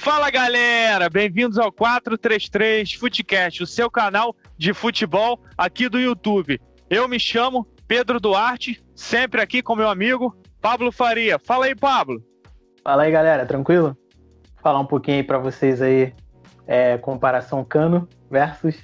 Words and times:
Fala 0.00 0.30
galera, 0.30 1.10
bem-vindos 1.10 1.58
ao 1.58 1.70
433 1.70 2.94
Futecast, 2.94 3.62
o 3.62 3.66
seu 3.66 3.90
canal 3.90 4.34
de 4.56 4.72
futebol 4.72 5.38
aqui 5.58 5.90
do 5.90 6.00
YouTube. 6.00 6.58
Eu 6.88 7.06
me 7.06 7.20
chamo 7.20 7.68
Pedro 7.86 8.18
Duarte, 8.18 8.82
sempre 8.94 9.42
aqui 9.42 9.60
com 9.60 9.76
meu 9.76 9.90
amigo 9.90 10.34
Pablo 10.58 10.90
Faria. 10.90 11.38
Fala 11.38 11.66
aí, 11.66 11.74
Pablo. 11.74 12.24
Fala 12.82 13.02
aí, 13.02 13.12
galera, 13.12 13.44
tranquilo? 13.44 13.94
Vou 14.54 14.62
falar 14.62 14.80
um 14.80 14.86
pouquinho 14.86 15.18
aí 15.18 15.22
para 15.22 15.36
vocês 15.36 15.82
aí, 15.82 16.14
é, 16.66 16.96
comparação 16.96 17.62
Cano 17.62 18.08
versus 18.30 18.82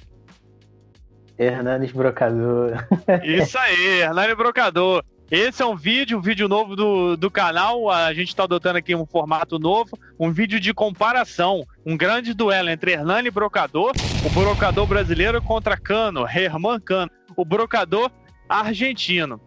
Hernanes 1.35 1.91
Brocador. 1.91 2.73
Isso 3.25 3.57
aí, 3.57 4.01
Hernani 4.01 4.35
Brocador. 4.35 5.03
Esse 5.29 5.61
é 5.61 5.65
um 5.65 5.75
vídeo, 5.75 6.17
um 6.17 6.21
vídeo 6.21 6.47
novo 6.47 6.73
do, 6.73 7.17
do 7.17 7.29
canal. 7.29 7.89
A 7.89 8.13
gente 8.13 8.29
está 8.29 8.43
adotando 8.43 8.77
aqui 8.77 8.95
um 8.95 9.05
formato 9.05 9.59
novo, 9.59 9.99
um 10.17 10.31
vídeo 10.31 10.57
de 10.57 10.73
comparação. 10.73 11.65
Um 11.85 11.97
grande 11.97 12.33
duelo 12.33 12.69
entre 12.69 12.93
Hernani 12.93 13.29
Brocador, 13.29 13.91
o 14.25 14.29
brocador 14.29 14.85
brasileiro, 14.87 15.41
contra 15.41 15.75
Cano, 15.75 16.25
Herman 16.25 16.79
Cano, 16.79 17.11
o 17.35 17.43
brocador 17.43 18.09
argentino. 18.47 19.41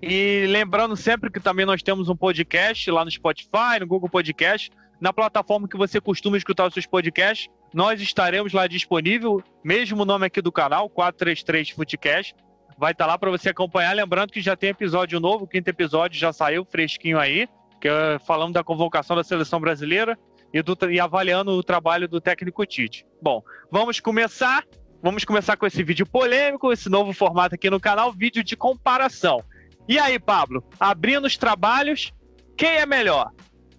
E 0.00 0.46
lembrando 0.48 0.96
sempre 0.96 1.30
que 1.30 1.38
também 1.38 1.66
nós 1.66 1.82
temos 1.82 2.08
um 2.08 2.16
podcast 2.16 2.90
lá 2.90 3.04
no 3.04 3.10
Spotify, 3.10 3.80
no 3.80 3.86
Google 3.86 4.08
Podcast, 4.08 4.70
na 4.98 5.12
plataforma 5.12 5.68
que 5.68 5.76
você 5.76 6.00
costuma 6.00 6.38
escutar 6.38 6.66
os 6.66 6.72
seus 6.72 6.86
podcasts. 6.86 7.50
Nós 7.74 8.00
estaremos 8.00 8.54
lá 8.54 8.66
disponível, 8.66 9.42
mesmo 9.62 10.06
nome 10.06 10.24
aqui 10.24 10.40
do 10.40 10.50
canal, 10.50 10.88
433 10.88 11.70
Footcast 11.70 12.34
vai 12.78 12.92
estar 12.92 13.04
tá 13.04 13.12
lá 13.12 13.18
para 13.18 13.30
você 13.30 13.50
acompanhar. 13.50 13.94
Lembrando 13.94 14.32
que 14.32 14.40
já 14.40 14.56
tem 14.56 14.70
episódio 14.70 15.20
novo, 15.20 15.44
o 15.44 15.48
quinto 15.48 15.68
episódio 15.68 16.18
já 16.18 16.32
saiu 16.32 16.64
fresquinho 16.64 17.18
aí, 17.18 17.48
que 17.80 17.88
é 17.88 18.18
falando 18.26 18.54
da 18.54 18.64
convocação 18.64 19.16
da 19.16 19.24
seleção 19.24 19.60
brasileira 19.60 20.18
e, 20.52 20.62
do, 20.62 20.76
e 20.90 21.00
avaliando 21.00 21.52
o 21.52 21.62
trabalho 21.62 22.08
do 22.08 22.20
técnico 22.20 22.64
Tite. 22.64 23.04
Bom, 23.22 23.42
vamos 23.70 24.00
começar. 24.00 24.64
Vamos 25.02 25.24
começar 25.24 25.56
com 25.58 25.66
esse 25.66 25.82
vídeo 25.82 26.06
polêmico, 26.06 26.72
esse 26.72 26.88
novo 26.88 27.12
formato 27.12 27.54
aqui 27.54 27.68
no 27.68 27.78
canal, 27.78 28.10
vídeo 28.10 28.42
de 28.42 28.56
comparação. 28.56 29.44
E 29.86 29.98
aí, 29.98 30.18
Pablo, 30.18 30.64
abrindo 30.80 31.26
os 31.26 31.36
trabalhos, 31.36 32.10
quem 32.56 32.76
é 32.76 32.86
melhor? 32.86 33.30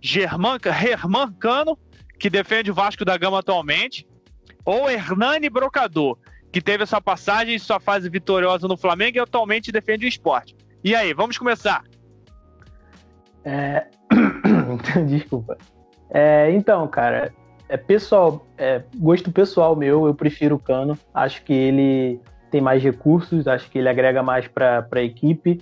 Herman 0.04 1.34
Cano, 1.40 1.80
que 2.20 2.30
defende 2.30 2.70
o 2.70 2.76
Vasco 2.76 3.04
da 3.04 3.18
Gama 3.18 3.40
atualmente, 3.40 4.08
ou 4.64 4.88
Hernani 4.88 5.50
Brocador, 5.50 6.20
que 6.56 6.62
teve 6.62 6.84
essa 6.84 7.02
passagem 7.02 7.54
e 7.54 7.60
sua 7.60 7.82
fase 7.82 8.10
vitoriosa 8.10 8.66
no 8.66 8.78
Flamengo 8.78 9.18
e 9.18 9.20
atualmente 9.20 9.74
defende 9.74 10.06
o 10.06 10.08
esporte. 10.08 10.56
E 10.82 10.96
aí, 10.96 11.14
vamos 11.14 11.38
começar? 11.38 11.84
É... 13.44 13.88
Desculpa. 15.06 15.58
É, 16.10 16.50
então, 16.52 16.88
cara, 16.88 17.34
é 17.68 17.76
pessoal, 17.76 18.48
é, 18.58 18.82
gosto 18.96 19.34
pessoal 19.34 19.76
meu, 19.76 20.08
eu 20.08 20.16
prefiro 20.16 20.56
o 20.56 20.60
Cano. 20.60 20.98
Acho 21.14 21.44
que 21.44 21.52
ele 21.52 22.22
tem 22.50 22.62
mais 22.62 22.82
recursos, 22.82 23.50
acho 23.50 23.70
que 23.70 23.78
ele 23.78 23.90
agrega 23.90 24.24
mais 24.24 24.48
para 24.48 24.88
a 24.90 25.02
equipe 25.02 25.60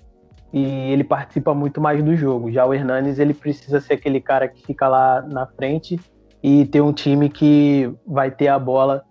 e 0.53 0.91
ele 0.91 1.03
participa 1.03 1.55
muito 1.55 1.81
mais 1.81 2.03
do 2.03 2.15
jogo. 2.15 2.51
Já 2.51 2.67
o 2.67 2.71
Hernanes, 2.71 3.17
ele 3.17 3.33
precisa 3.33 3.81
ser 3.81 3.95
aquele 3.95 4.21
cara 4.21 4.47
que 4.47 4.61
fica 4.61 4.87
lá 4.87 5.23
na 5.23 5.47
frente 5.47 5.99
e 6.43 6.67
ter 6.67 6.81
um 6.81 6.93
time 6.93 7.29
que 7.29 7.91
vai 8.05 8.29
ter 8.29 8.49
a 8.49 8.59
bola 8.59 9.03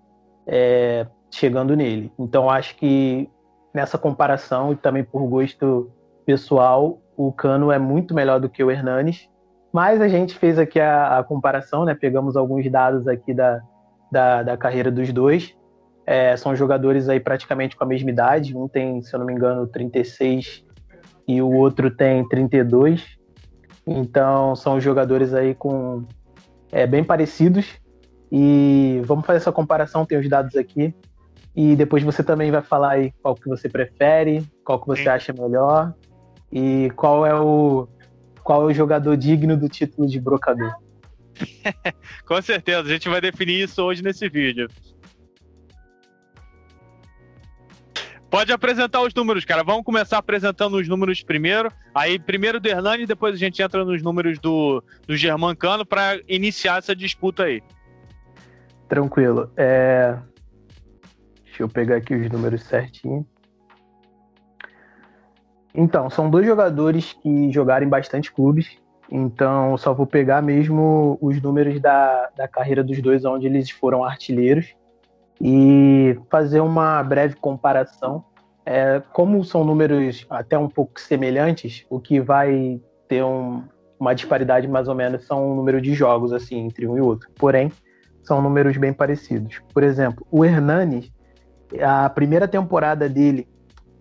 é, 0.47 1.09
chegando 1.33 1.75
nele. 1.75 2.13
Então 2.19 2.49
acho 2.49 2.77
que 2.77 3.29
nessa 3.75 3.99
comparação 3.99 4.73
e 4.73 4.77
também 4.77 5.03
por 5.03 5.27
gosto 5.27 5.91
pessoal, 6.25 7.01
o 7.17 7.33
Cano 7.33 7.73
é 7.73 7.79
muito 7.79 8.15
melhor 8.15 8.39
do 8.39 8.49
que 8.49 8.63
o 8.63 8.71
Hernanes. 8.71 9.29
Mas 9.73 10.01
a 10.01 10.09
gente 10.09 10.39
fez 10.39 10.59
aqui 10.59 10.79
a, 10.79 11.19
a 11.19 11.25
comparação, 11.25 11.85
né? 11.85 11.95
Pegamos 11.95 12.37
alguns 12.37 12.71
dados 12.71 13.09
aqui 13.09 13.33
da, 13.33 13.61
da, 14.11 14.43
da 14.43 14.57
carreira 14.57 14.91
dos 14.91 15.11
dois. 15.13 15.57
É, 16.05 16.37
são 16.37 16.55
jogadores 16.55 17.09
aí 17.09 17.19
praticamente 17.19 17.75
com 17.75 17.85
a 17.85 17.87
mesma 17.87 18.11
idade. 18.11 18.57
Um 18.57 18.69
tem, 18.69 19.01
se 19.01 19.15
eu 19.15 19.19
não 19.19 19.27
me 19.27 19.33
engano, 19.33 19.67
36 19.67 20.65
e 21.27 21.41
o 21.41 21.51
outro 21.51 21.91
tem 21.91 22.29
32. 22.29 23.19
Então 23.87 24.55
são 24.55 24.79
jogadores 24.79 25.33
aí 25.33 25.55
com 25.55 26.05
é, 26.71 26.87
bem 26.87 27.03
parecidos. 27.03 27.81
E 28.31 29.01
vamos 29.05 29.27
fazer 29.27 29.39
essa 29.39 29.53
comparação, 29.53 30.05
tem 30.05 30.19
os 30.19 30.29
dados 30.29 30.55
aqui. 30.57 30.95
E 31.55 31.77
depois 31.77 32.03
você 32.03 32.23
também 32.23 32.51
vai 32.51 32.63
falar 32.63 32.93
aí 32.93 33.13
qual 33.23 33.35
que 33.35 33.49
você 33.49 33.69
prefere, 33.69 34.45
qual 34.65 34.81
que 34.81 34.87
você 34.87 35.03
Sim. 35.03 35.09
acha 35.09 35.33
melhor 35.33 35.95
e 36.51 36.91
qual 36.97 37.27
é 37.27 37.35
o 37.35 37.89
qual 38.43 38.63
é 38.63 38.73
o 38.73 38.75
jogador 38.75 39.17
digno 39.17 39.57
do 39.57 39.69
título 39.69 40.09
de 40.09 40.21
brocador. 40.21 40.75
Com 42.27 42.43
certeza, 42.43 42.81
a 42.81 42.93
gente 42.93 43.09
vai 43.09 43.21
definir 43.21 43.63
isso 43.63 43.83
hoje 43.83 44.03
nesse 44.03 44.29
vídeo. 44.29 44.69
Pode 48.29 48.51
apresentar 48.51 49.03
os 49.03 49.13
números, 49.13 49.45
cara. 49.45 49.63
Vamos 49.63 49.85
começar 49.85 50.17
apresentando 50.17 50.79
os 50.79 50.89
números 50.89 51.23
primeiro. 51.23 51.71
Aí, 51.95 52.19
primeiro 52.19 52.59
do 52.59 52.67
Hernani, 52.67 53.07
depois 53.07 53.35
a 53.35 53.39
gente 53.39 53.61
entra 53.61 53.85
nos 53.85 54.03
números 54.03 54.39
do, 54.39 54.83
do 55.07 55.15
Germancano 55.15 55.85
para 55.85 56.19
iniciar 56.27 56.79
essa 56.79 56.97
disputa 56.97 57.45
aí. 57.45 57.63
Tranquilo. 58.89 59.53
É... 59.55 60.17
Deixa 61.53 61.65
eu 61.65 61.69
pegar 61.69 61.97
aqui 61.97 62.15
os 62.15 62.31
números 62.31 62.63
certinho. 62.63 63.27
Então, 65.75 66.09
são 66.09 66.31
dois 66.31 66.47
jogadores 66.47 67.13
que 67.13 67.53
jogaram 67.53 67.85
em 67.85 67.91
bastante 67.91 68.33
clubes. 68.33 68.79
Então, 69.11 69.77
só 69.77 69.93
vou 69.93 70.07
pegar 70.07 70.41
mesmo 70.41 71.19
os 71.21 71.43
números 71.43 71.79
da, 71.79 72.31
da 72.35 72.49
carreira 72.49 72.83
dos 72.83 73.03
dois, 73.03 73.27
onde 73.27 73.47
eles 73.47 73.69
foram 73.69 74.03
artilheiros, 74.03 74.75
e 75.39 76.19
fazer 76.31 76.61
uma 76.61 77.03
breve 77.03 77.35
comparação. 77.35 78.25
É, 78.65 79.03
como 79.13 79.45
são 79.45 79.63
números 79.63 80.27
até 80.31 80.57
um 80.57 80.71
pouco 80.71 80.99
semelhantes, 80.99 81.85
o 81.91 82.01
que 82.01 82.19
vai 82.19 82.81
ter 83.07 83.23
um, 83.23 83.63
uma 84.01 84.15
disparidade 84.15 84.67
mais 84.67 84.89
ou 84.89 84.95
menos 84.95 85.27
são 85.27 85.53
o 85.53 85.55
número 85.55 85.83
de 85.83 85.93
jogos 85.93 86.33
assim 86.33 86.61
entre 86.61 86.87
um 86.87 86.97
e 86.97 87.01
outro. 87.03 87.29
Porém, 87.37 87.71
são 88.23 88.41
números 88.41 88.79
bem 88.79 88.95
parecidos. 88.95 89.61
Por 89.75 89.83
exemplo, 89.83 90.27
o 90.31 90.47
Hernanes 90.47 91.13
a 91.81 92.09
primeira 92.11 92.49
temporada 92.49 93.09
dele, 93.09 93.49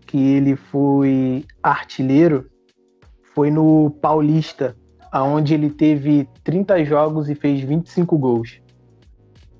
que 0.06 0.18
ele 0.18 0.56
foi 0.56 1.46
artilheiro, 1.62 2.50
foi 3.34 3.50
no 3.50 3.90
Paulista, 4.02 4.76
aonde 5.12 5.54
ele 5.54 5.70
teve 5.70 6.28
30 6.44 6.84
jogos 6.86 7.30
e 7.30 7.36
fez 7.36 7.62
25 7.62 8.18
gols. 8.18 8.62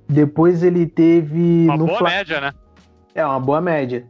Depois 0.08 0.62
ele 0.62 0.86
teve. 0.86 1.64
Uma 1.64 1.78
boa 1.78 1.98
Flam... 1.98 2.10
média, 2.10 2.40
né? 2.40 2.52
É, 3.14 3.24
uma 3.24 3.40
boa 3.40 3.60
média. 3.60 4.06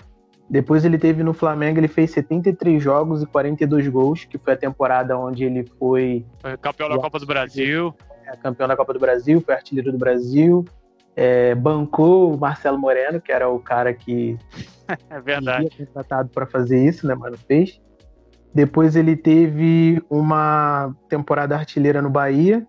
Depois 0.51 0.85
ele 0.85 0.99
teve 0.99 1.23
no 1.23 1.33
Flamengo, 1.33 1.79
ele 1.79 1.89
fez 1.89 2.11
73 2.11 2.83
jogos 2.83 3.23
e 3.23 3.27
42 3.27 3.89
gols, 3.89 4.25
que 4.25 4.37
foi 4.37 4.53
a 4.53 4.57
temporada 4.57 5.17
onde 5.17 5.45
ele 5.45 5.65
foi. 5.79 6.27
foi 6.41 6.57
campeão 6.57 6.89
da 6.89 6.99
Copa 6.99 7.19
do 7.19 7.27
Brasil. 7.27 7.95
É, 8.27 8.37
campeão 8.37 8.69
da 8.69 8.77
Copa 8.77 8.93
do 8.93 9.01
Brasil, 9.01 9.41
foi 9.41 9.55
artilheiro 9.55 9.93
do 9.93 9.99
Brasil 9.99 10.65
é, 11.15 11.55
bancou 11.55 12.35
o 12.35 12.39
Marcelo 12.39 12.79
Moreno, 12.79 13.21
que 13.21 13.33
era 13.33 13.49
o 13.49 13.59
cara 13.59 13.93
que 13.93 14.39
é 15.11 15.21
verdade. 15.21 15.69
contratado 15.77 16.31
para 16.31 16.47
fazer 16.47 16.83
isso, 16.85 17.07
né, 17.07 17.15
mas 17.15 17.33
não 17.33 17.39
fez. 17.39 17.81
Depois 18.55 18.97
ele 18.97 19.17
teve 19.17 20.03
uma 20.11 20.95
temporada 21.09 21.57
artilheira 21.57 22.03
no 22.03 22.11
Bahia, 22.11 22.67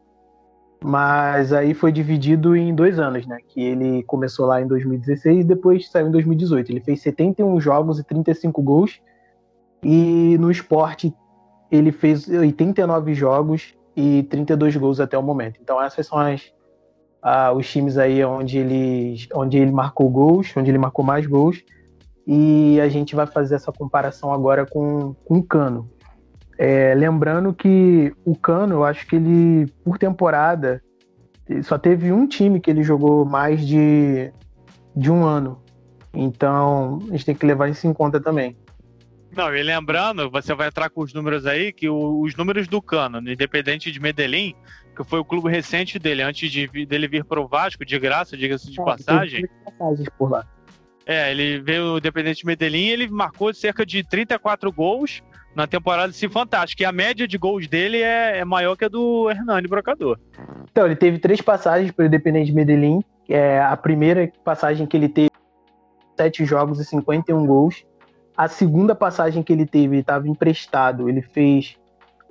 mas 0.83 1.51
aí 1.51 1.73
foi 1.73 1.91
dividido 1.91 2.55
em 2.55 2.73
dois 2.73 2.99
anos, 2.99 3.25
né? 3.25 3.37
Que 3.47 3.61
ele 3.61 4.03
começou 4.03 4.45
lá 4.45 4.61
em 4.61 4.67
2016 4.67 5.41
e 5.41 5.43
depois 5.43 5.89
saiu 5.89 6.07
em 6.07 6.11
2018. 6.11 6.71
Ele 6.71 6.81
fez 6.81 7.01
71 7.01 7.59
jogos 7.59 7.99
e 7.99 8.03
35 8.03 8.61
gols. 8.61 9.01
E 9.81 10.37
no 10.39 10.49
esporte 10.49 11.13
ele 11.69 11.91
fez 11.91 12.29
89 12.29 13.13
jogos 13.13 13.73
e 13.95 14.23
32 14.23 14.75
gols 14.77 14.99
até 14.99 15.17
o 15.17 15.23
momento. 15.23 15.59
Então 15.61 15.81
essas 15.81 16.07
são 16.07 16.17
as 16.17 16.52
os 17.55 17.69
times 17.69 17.97
aí 17.97 18.23
onde 18.23 18.57
ele, 18.57 19.15
onde 19.33 19.57
ele 19.57 19.71
marcou 19.71 20.09
gols, 20.09 20.51
onde 20.57 20.69
ele 20.69 20.77
marcou 20.77 21.05
mais 21.05 21.25
gols, 21.25 21.63
e 22.27 22.79
a 22.81 22.89
gente 22.89 23.15
vai 23.15 23.25
fazer 23.25 23.55
essa 23.55 23.71
comparação 23.71 24.33
agora 24.33 24.65
com, 24.65 25.13
com 25.25 25.37
o 25.37 25.43
Cano. 25.43 25.89
É, 26.57 26.93
lembrando 26.95 27.53
que 27.53 28.13
o 28.25 28.35
Cano, 28.35 28.75
eu 28.75 28.83
acho 28.83 29.07
que 29.07 29.15
ele, 29.15 29.67
por 29.83 29.97
temporada, 29.97 30.81
só 31.63 31.77
teve 31.77 32.11
um 32.11 32.27
time 32.27 32.59
que 32.59 32.69
ele 32.69 32.83
jogou 32.83 33.25
mais 33.25 33.65
de, 33.65 34.31
de 34.95 35.11
um 35.11 35.25
ano. 35.25 35.61
Então, 36.13 36.99
a 37.09 37.11
gente 37.11 37.25
tem 37.25 37.35
que 37.35 37.45
levar 37.45 37.69
isso 37.69 37.87
em 37.87 37.93
conta 37.93 38.19
também. 38.19 38.55
Não, 39.35 39.53
e 39.53 39.63
lembrando, 39.63 40.29
você 40.29 40.53
vai 40.53 40.67
entrar 40.67 40.89
com 40.91 41.01
os 41.01 41.11
números 41.11 41.47
aí, 41.47 41.73
que 41.73 41.89
o, 41.89 42.21
os 42.21 42.35
números 42.35 42.67
do 42.67 42.81
Cano, 42.81 43.19
no 43.19 43.31
Independente 43.31 43.91
de 43.91 43.99
Medellín, 43.99 44.53
que 44.95 45.03
foi 45.03 45.19
o 45.19 45.25
clube 45.25 45.49
recente 45.49 45.97
dele, 45.97 46.21
antes 46.21 46.51
de 46.51 46.67
dele 46.85 47.07
vir 47.07 47.25
para 47.25 47.41
o 47.41 47.47
Vasco, 47.47 47.85
de 47.85 47.97
graça, 47.99 48.37
diga-se 48.37 48.71
de 48.71 48.79
é, 48.79 48.83
passagem. 48.83 49.47
passagens 49.65 50.09
por 50.17 50.31
lá. 50.31 50.45
É, 51.05 51.31
ele 51.31 51.59
veio 51.59 51.95
o 51.95 51.97
Independente 51.97 52.39
de 52.39 52.45
Medellín, 52.45 52.87
ele 52.87 53.07
marcou 53.07 53.53
cerca 53.53 53.85
de 53.85 54.03
34 54.03 54.71
gols, 54.71 55.21
na 55.55 55.67
temporada 55.67 56.09
assim, 56.09 56.29
fantástica. 56.29 56.83
E 56.83 56.85
a 56.85 56.91
média 56.91 57.27
de 57.27 57.37
gols 57.37 57.67
dele 57.67 58.01
é, 58.01 58.39
é 58.39 58.45
maior 58.45 58.75
que 58.75 58.85
a 58.85 58.87
do 58.87 59.29
Hernani 59.29 59.67
Brocador. 59.67 60.17
Então, 60.71 60.85
ele 60.85 60.95
teve 60.95 61.19
três 61.19 61.41
passagens 61.41 61.91
pelo 61.91 62.07
Independente 62.07 62.47
de 62.47 62.53
Medellín. 62.53 63.03
É 63.29 63.61
a 63.61 63.75
primeira 63.77 64.31
passagem 64.43 64.85
que 64.85 64.97
ele 64.97 65.09
teve 65.09 65.29
sete 66.17 66.45
jogos 66.45 66.79
e 66.79 66.85
51 66.85 67.45
gols. 67.45 67.85
A 68.35 68.47
segunda 68.47 68.95
passagem 68.95 69.43
que 69.43 69.53
ele 69.53 69.65
teve, 69.65 69.99
estava 69.99 70.27
emprestado, 70.27 71.07
ele 71.07 71.21
fez 71.21 71.77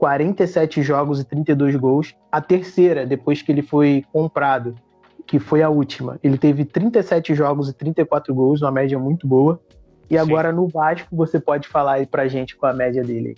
47 0.03 0.83
jogos 0.83 1.21
e 1.21 1.25
32 1.25 1.77
gols. 1.77 2.13
A 2.33 2.41
terceira, 2.41 3.07
depois 3.07 3.41
que 3.41 3.53
ele 3.53 3.63
foi 3.63 4.05
comprado, 4.13 4.75
que 5.25 5.39
foi 5.39 5.63
a 5.63 5.69
última, 5.69 6.19
ele 6.25 6.37
teve 6.37 6.65
37 6.65 7.37
jogos 7.37 7.69
e 7.69 7.73
34 7.73 8.35
gols, 8.35 8.63
uma 8.63 8.73
média 8.73 8.99
muito 8.99 9.29
boa. 9.29 9.63
E 10.11 10.15
Sim. 10.15 10.19
agora 10.19 10.51
no 10.51 10.67
Vasco, 10.67 11.15
você 11.15 11.39
pode 11.39 11.69
falar 11.69 11.93
aí 11.93 12.07
pra 12.07 12.27
gente 12.27 12.57
com 12.57 12.67
a 12.67 12.73
média 12.73 13.05
dele. 13.05 13.37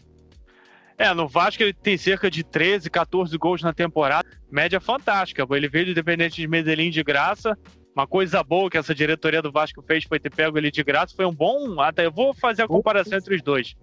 É, 0.96 1.12
no 1.12 1.28
Vasco 1.28 1.62
ele 1.62 1.74
tem 1.74 1.98
cerca 1.98 2.30
de 2.30 2.42
13, 2.42 2.88
14 2.88 3.36
gols 3.36 3.62
na 3.62 3.74
temporada. 3.74 4.26
Média 4.50 4.80
fantástica. 4.80 5.46
Ele 5.50 5.68
veio 5.68 5.84
do 5.84 5.90
Independente 5.90 6.40
de 6.40 6.48
Medellín 6.48 6.88
de 6.88 7.02
graça. 7.02 7.58
Uma 7.94 8.06
coisa 8.06 8.42
boa 8.42 8.70
que 8.70 8.78
essa 8.78 8.94
diretoria 8.94 9.42
do 9.42 9.52
Vasco 9.52 9.82
fez 9.82 10.04
foi 10.04 10.18
ter 10.18 10.30
pego 10.30 10.56
ele 10.56 10.70
de 10.70 10.82
graça. 10.82 11.14
Foi 11.14 11.26
um 11.26 11.34
bom. 11.34 11.78
Até 11.78 12.06
eu 12.06 12.10
vou 12.10 12.32
fazer 12.32 12.62
a 12.62 12.66
comparação 12.66 13.18
entre 13.18 13.34
os 13.34 13.42
dois. 13.42 13.74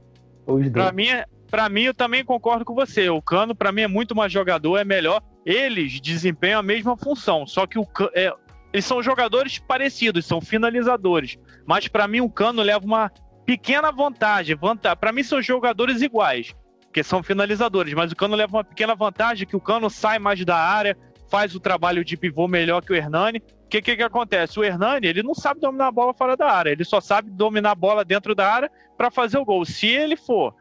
Os 0.47 0.67
Pra 0.69 0.91
mim, 0.91 1.05
para 1.51 1.67
mim, 1.67 1.83
eu 1.83 1.93
também 1.93 2.23
concordo 2.23 2.63
com 2.63 2.73
você. 2.73 3.09
O 3.09 3.21
Cano, 3.21 3.53
para 3.53 3.73
mim, 3.73 3.81
é 3.81 3.87
muito 3.87 4.15
mais 4.15 4.31
jogador, 4.31 4.77
é 4.77 4.85
melhor. 4.85 5.21
Eles 5.45 5.99
desempenham 5.99 6.61
a 6.61 6.63
mesma 6.63 6.95
função, 6.95 7.45
só 7.45 7.67
que 7.67 7.77
o 7.77 7.85
é, 8.15 8.33
eles 8.71 8.85
são 8.85 9.03
jogadores 9.03 9.59
parecidos, 9.59 10.25
são 10.25 10.39
finalizadores. 10.39 11.37
Mas 11.65 11.89
para 11.89 12.07
mim, 12.07 12.21
o 12.21 12.29
Cano 12.29 12.61
leva 12.61 12.85
uma 12.85 13.11
pequena 13.45 13.91
vantagem. 13.91 14.55
vantagem. 14.55 14.97
Para 14.97 15.11
mim, 15.11 15.23
são 15.23 15.41
jogadores 15.41 16.01
iguais, 16.01 16.55
que 16.93 17.03
são 17.03 17.21
finalizadores. 17.21 17.93
Mas 17.93 18.13
o 18.13 18.15
Cano 18.15 18.35
leva 18.35 18.55
uma 18.57 18.63
pequena 18.63 18.95
vantagem 18.95 19.45
que 19.45 19.55
o 19.55 19.61
Cano 19.61 19.89
sai 19.89 20.19
mais 20.19 20.43
da 20.45 20.55
área, 20.55 20.97
faz 21.29 21.53
o 21.53 21.59
trabalho 21.59 22.05
de 22.05 22.15
pivô 22.15 22.47
melhor 22.47 22.81
que 22.81 22.93
o 22.93 22.95
Hernani. 22.95 23.39
O 23.65 23.67
que, 23.67 23.81
que, 23.81 23.97
que 23.97 24.03
acontece? 24.03 24.57
O 24.57 24.63
Hernani 24.63 25.07
ele 25.07 25.21
não 25.21 25.35
sabe 25.35 25.59
dominar 25.59 25.87
a 25.87 25.91
bola 25.91 26.13
fora 26.13 26.37
da 26.37 26.49
área, 26.49 26.71
ele 26.71 26.83
só 26.85 27.01
sabe 27.01 27.29
dominar 27.29 27.71
a 27.71 27.75
bola 27.75 28.05
dentro 28.05 28.33
da 28.33 28.49
área 28.49 28.71
para 28.97 29.11
fazer 29.11 29.37
o 29.37 29.45
gol. 29.45 29.65
Se 29.65 29.87
ele 29.87 30.15
for 30.15 30.53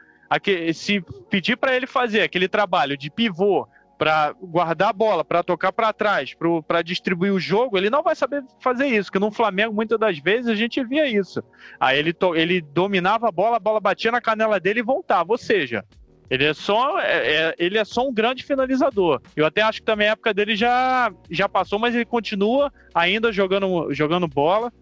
se 0.74 1.00
pedir 1.28 1.56
para 1.56 1.74
ele 1.74 1.86
fazer 1.86 2.22
aquele 2.22 2.48
trabalho 2.48 2.96
de 2.96 3.10
pivô 3.10 3.66
para 4.00 4.32
guardar 4.40 4.88
a 4.88 4.92
bola, 4.94 5.22
para 5.22 5.42
tocar 5.42 5.72
para 5.72 5.92
trás, 5.92 6.34
para 6.66 6.80
distribuir 6.80 7.34
o 7.34 7.38
jogo, 7.38 7.76
ele 7.76 7.90
não 7.90 8.02
vai 8.02 8.16
saber 8.16 8.42
fazer 8.58 8.86
isso. 8.86 9.12
Que 9.12 9.18
no 9.18 9.30
Flamengo, 9.30 9.74
muitas 9.74 9.98
das 9.98 10.18
vezes, 10.18 10.46
a 10.46 10.54
gente 10.54 10.82
via 10.82 11.06
isso. 11.06 11.42
Aí 11.78 11.98
ele, 11.98 12.16
ele 12.34 12.62
dominava 12.62 13.28
a 13.28 13.30
bola, 13.30 13.58
a 13.58 13.60
bola 13.60 13.78
batia 13.78 14.10
na 14.10 14.20
canela 14.20 14.58
dele 14.58 14.80
e 14.80 14.82
voltava. 14.82 15.32
Ou 15.32 15.36
seja, 15.36 15.84
ele 16.30 16.46
é 16.46 16.54
só, 16.54 16.98
é, 16.98 17.34
é, 17.34 17.54
ele 17.58 17.76
é 17.76 17.84
só 17.84 18.08
um 18.08 18.14
grande 18.14 18.42
finalizador. 18.42 19.20
Eu 19.36 19.44
até 19.44 19.60
acho 19.60 19.80
que 19.80 19.86
também 19.86 20.08
a 20.08 20.12
época 20.12 20.32
dele 20.32 20.56
já, 20.56 21.12
já 21.28 21.46
passou, 21.46 21.78
mas 21.78 21.94
ele 21.94 22.06
continua 22.06 22.72
ainda 22.94 23.30
jogando, 23.30 23.92
jogando 23.92 24.26
bola 24.26 24.72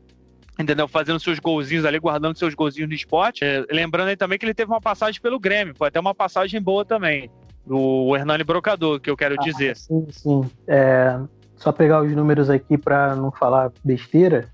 entendeu? 0.58 0.88
Fazendo 0.88 1.20
seus 1.20 1.38
golzinhos 1.38 1.84
ali, 1.84 1.98
guardando 1.98 2.36
seus 2.36 2.54
golzinhos 2.54 2.88
no 2.88 2.94
esporte. 2.94 3.44
É, 3.44 3.64
lembrando 3.70 4.08
aí 4.08 4.16
também 4.16 4.38
que 4.38 4.44
ele 4.44 4.54
teve 4.54 4.70
uma 4.70 4.80
passagem 4.80 5.20
pelo 5.20 5.38
Grêmio, 5.38 5.74
foi 5.76 5.88
até 5.88 6.00
uma 6.00 6.14
passagem 6.14 6.60
boa 6.60 6.84
também. 6.84 7.30
O 7.66 8.16
Hernani 8.16 8.44
Brocador, 8.44 8.98
que 8.98 9.10
eu 9.10 9.16
quero 9.16 9.36
ah, 9.38 9.44
dizer. 9.44 9.76
Sim, 9.76 10.06
sim. 10.10 10.50
É, 10.66 11.18
só 11.56 11.70
pegar 11.70 12.02
os 12.02 12.10
números 12.12 12.48
aqui 12.48 12.78
para 12.78 13.14
não 13.14 13.30
falar 13.30 13.70
besteira. 13.84 14.48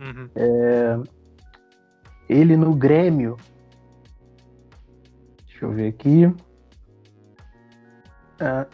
Uhum. 0.00 0.28
É, 0.34 0.98
ele 2.28 2.56
no 2.56 2.74
Grêmio. 2.74 3.36
Deixa 5.46 5.66
eu 5.66 5.72
ver 5.72 5.88
aqui. 5.88 6.32
É, 8.40 8.66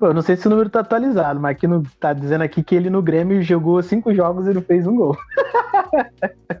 eu 0.00 0.14
não 0.14 0.22
sei 0.22 0.36
se 0.36 0.46
o 0.46 0.50
número 0.50 0.70
tá 0.70 0.80
atualizado, 0.80 1.38
mas 1.38 1.52
aqui 1.52 1.66
no, 1.66 1.82
tá 1.98 2.12
dizendo 2.12 2.42
aqui 2.42 2.62
que 2.62 2.74
ele 2.74 2.88
no 2.88 3.02
Grêmio 3.02 3.42
jogou 3.42 3.82
cinco 3.82 4.14
jogos 4.14 4.46
e 4.46 4.54
não 4.54 4.62
fez 4.62 4.86
um 4.86 4.96
gol. 4.96 5.16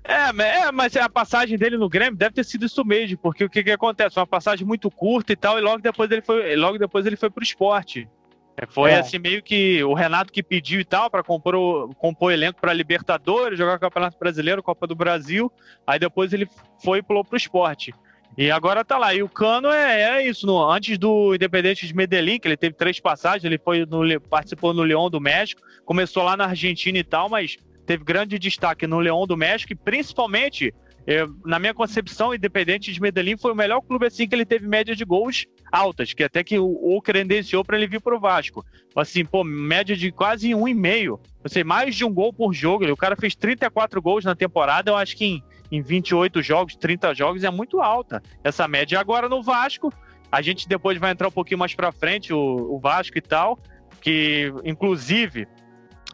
é, 0.04 0.42
é, 0.42 0.72
mas 0.72 0.96
a 0.96 1.08
passagem 1.08 1.56
dele 1.56 1.76
no 1.76 1.88
Grêmio 1.88 2.16
deve 2.16 2.34
ter 2.34 2.44
sido 2.44 2.66
isso 2.66 2.84
mesmo, 2.84 3.18
porque 3.18 3.44
o 3.44 3.50
que, 3.50 3.62
que 3.62 3.70
acontece? 3.70 4.18
Uma 4.18 4.26
passagem 4.26 4.66
muito 4.66 4.90
curta 4.90 5.32
e 5.32 5.36
tal, 5.36 5.58
e 5.58 5.62
logo 5.62 5.80
depois 5.82 6.10
ele 6.10 6.22
foi, 6.22 6.56
logo 6.56 6.78
depois 6.78 7.06
ele 7.06 7.16
foi 7.16 7.30
pro 7.30 7.42
esporte. 7.42 8.08
É, 8.56 8.66
foi 8.66 8.90
é. 8.90 8.98
assim 8.98 9.18
meio 9.18 9.42
que 9.42 9.82
o 9.84 9.94
Renato 9.94 10.32
que 10.32 10.42
pediu 10.42 10.80
e 10.80 10.84
tal 10.84 11.08
para 11.08 11.22
compor 11.22 11.54
o, 11.54 11.88
compor 11.94 12.32
elenco 12.32 12.60
para 12.60 12.72
Libertadores, 12.72 13.58
jogar 13.58 13.76
o 13.76 13.80
Campeonato 13.80 14.18
Brasileiro, 14.18 14.62
Copa 14.62 14.86
do 14.86 14.94
Brasil. 14.94 15.50
Aí 15.86 15.98
depois 15.98 16.32
ele 16.32 16.46
foi 16.82 17.02
pro, 17.02 17.24
pro 17.24 17.36
esporte. 17.36 17.94
E 18.36 18.50
agora 18.50 18.84
tá 18.84 18.96
lá. 18.98 19.14
E 19.14 19.22
o 19.22 19.28
Cano 19.28 19.68
é, 19.68 20.18
é 20.18 20.26
isso. 20.26 20.46
No, 20.46 20.62
antes 20.70 20.98
do 20.98 21.34
Independente 21.34 21.86
de 21.86 21.94
Medellín, 21.94 22.38
que 22.38 22.48
ele 22.48 22.56
teve 22.56 22.74
três 22.74 23.00
passagens, 23.00 23.44
ele 23.44 23.58
foi 23.58 23.86
no, 23.86 24.20
participou 24.20 24.72
no 24.72 24.82
Leão 24.82 25.10
do 25.10 25.20
México, 25.20 25.62
começou 25.84 26.22
lá 26.22 26.36
na 26.36 26.46
Argentina 26.46 26.98
e 26.98 27.04
tal, 27.04 27.28
mas 27.28 27.56
teve 27.90 28.04
grande 28.04 28.38
destaque 28.38 28.86
no 28.86 29.00
Leão 29.00 29.26
do 29.26 29.36
México 29.36 29.72
e 29.72 29.76
principalmente, 29.76 30.72
eu, 31.06 31.34
na 31.44 31.58
minha 31.58 31.74
concepção, 31.74 32.32
Independente 32.32 32.92
de 32.92 33.00
Medellín 33.00 33.36
foi 33.36 33.50
o 33.50 33.56
melhor 33.56 33.80
clube 33.80 34.06
assim 34.06 34.28
que 34.28 34.34
ele 34.34 34.44
teve 34.44 34.68
média 34.68 34.94
de 34.94 35.04
gols 35.04 35.44
altas, 35.72 36.12
que 36.12 36.22
até 36.22 36.44
que 36.44 36.56
o, 36.56 36.66
o 36.66 37.02
credenciou 37.02 37.64
para 37.64 37.76
ele 37.76 37.88
vir 37.88 38.00
pro 38.00 38.20
Vasco. 38.20 38.64
Assim, 38.94 39.24
pô, 39.24 39.42
média 39.42 39.96
de 39.96 40.12
quase 40.12 40.54
um 40.54 40.68
e 40.68 40.74
meio. 40.74 41.18
Você 41.42 41.64
mais 41.64 41.96
de 41.96 42.04
um 42.04 42.14
gol 42.14 42.32
por 42.32 42.52
jogo. 42.52 42.88
O 42.92 42.96
cara 42.96 43.16
fez 43.16 43.34
34 43.34 44.00
gols 44.00 44.24
na 44.24 44.36
temporada, 44.36 44.92
eu 44.92 44.96
acho 44.96 45.16
que 45.16 45.24
em 45.24 45.42
em 45.70 45.80
28 45.80 46.42
jogos, 46.42 46.74
30 46.74 47.14
jogos, 47.14 47.44
é 47.44 47.50
muito 47.50 47.80
alta 47.80 48.20
essa 48.42 48.66
média. 48.66 48.98
Agora 48.98 49.28
no 49.28 49.40
Vasco, 49.40 49.92
a 50.30 50.42
gente 50.42 50.68
depois 50.68 50.98
vai 50.98 51.12
entrar 51.12 51.28
um 51.28 51.32
pouquinho 51.32 51.58
mais 51.58 51.74
para 51.74 51.92
frente, 51.92 52.32
o, 52.32 52.74
o, 52.74 52.78
Vasco 52.80 53.16
e 53.16 53.20
tal, 53.20 53.56
que 54.00 54.52
inclusive 54.64 55.46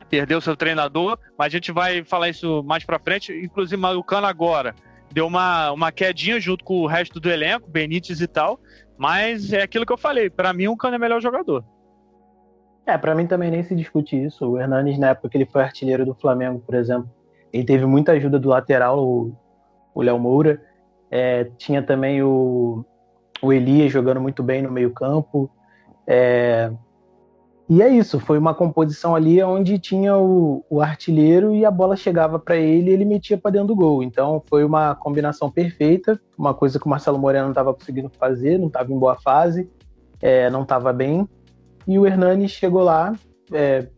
perdeu 0.09 0.41
seu 0.41 0.57
treinador, 0.57 1.19
mas 1.39 1.47
a 1.47 1.51
gente 1.51 1.73
vai 1.73 2.05
falar 2.05 2.29
isso 2.29 2.63
mais 2.65 2.85
para 2.85 2.99
frente. 2.99 3.33
Inclusive, 3.33 3.85
o 3.85 4.03
Cano 4.03 4.27
agora 4.27 4.75
deu 5.13 5.27
uma, 5.27 5.71
uma 5.73 5.93
quedinha 5.93 6.41
junto 6.41 6.65
com 6.65 6.81
o 6.81 6.87
resto 6.87 7.21
do 7.21 7.31
elenco, 7.31 7.71
Benítez 7.71 8.21
e 8.21 8.27
tal, 8.27 8.61
mas 8.99 9.53
é 9.53 9.63
aquilo 9.63 9.87
que 9.87 9.93
eu 9.93 9.99
falei, 9.99 10.29
para 10.29 10.53
mim 10.53 10.69
o 10.69 10.77
Cano 10.77 10.97
é 10.97 10.99
melhor 10.99 11.21
jogador. 11.21 11.65
É, 12.87 12.97
para 12.97 13.15
mim 13.15 13.27
também 13.27 13.51
nem 13.51 13.65
se 13.65 13.75
discute 13.75 14.17
isso. 14.17 14.47
O 14.47 14.61
Hernanes, 14.61 14.97
na 14.97 15.09
época 15.09 15.29
que 15.29 15.37
ele 15.37 15.45
foi 15.47 15.63
artilheiro 15.63 16.07
do 16.07 16.15
Flamengo, 16.15 16.61
por 16.61 16.75
exemplo, 16.77 17.11
ele 17.53 17.65
teve 17.65 17.85
muita 17.85 18.13
ajuda 18.13 18.39
do 18.39 18.49
lateral, 18.49 19.03
o 19.03 20.03
Léo 20.03 20.19
Moura. 20.21 20.63
É, 21.11 21.45
tinha 21.59 21.83
também 21.83 22.23
o, 22.23 22.85
o 23.43 23.53
Elias 23.53 23.91
jogando 23.91 24.21
muito 24.21 24.41
bem 24.41 24.63
no 24.63 24.71
meio-campo. 24.71 25.51
É, 26.07 26.71
e 27.69 27.83
é 27.83 27.89
isso, 27.89 28.21
foi 28.21 28.39
uma 28.39 28.55
composição 28.55 29.17
ali 29.17 29.43
onde 29.43 29.77
tinha 29.79 30.17
o, 30.17 30.65
o 30.71 30.81
artilheiro 30.81 31.53
e 31.53 31.65
a 31.65 31.71
bola 31.71 31.97
chegava 31.97 32.39
para 32.39 32.57
ele 32.57 32.91
e 32.91 32.95
ele 32.95 33.05
metia 33.05 33.37
para 33.37 33.51
dentro 33.51 33.69
do 33.69 33.77
gol. 33.77 34.05
Então 34.05 34.41
foi 34.49 34.65
uma 34.65 34.95
combinação 34.95 35.51
perfeita, 35.51 36.21
uma 36.39 36.55
coisa 36.55 36.79
que 36.79 36.87
o 36.87 36.89
Marcelo 36.89 37.19
Moreno 37.19 37.45
não 37.45 37.51
estava 37.51 37.75
conseguindo 37.75 38.09
fazer, 38.09 38.57
não 38.57 38.69
estava 38.69 38.93
em 38.93 38.99
boa 38.99 39.17
fase, 39.17 39.69
é, 40.23 40.49
não 40.49 40.63
estava 40.63 40.93
bem. 40.93 41.29
E 41.89 41.99
o 41.99 42.07
Hernani 42.07 42.49
chegou 42.49 42.83
lá, 42.83 43.13
é, 43.53 43.89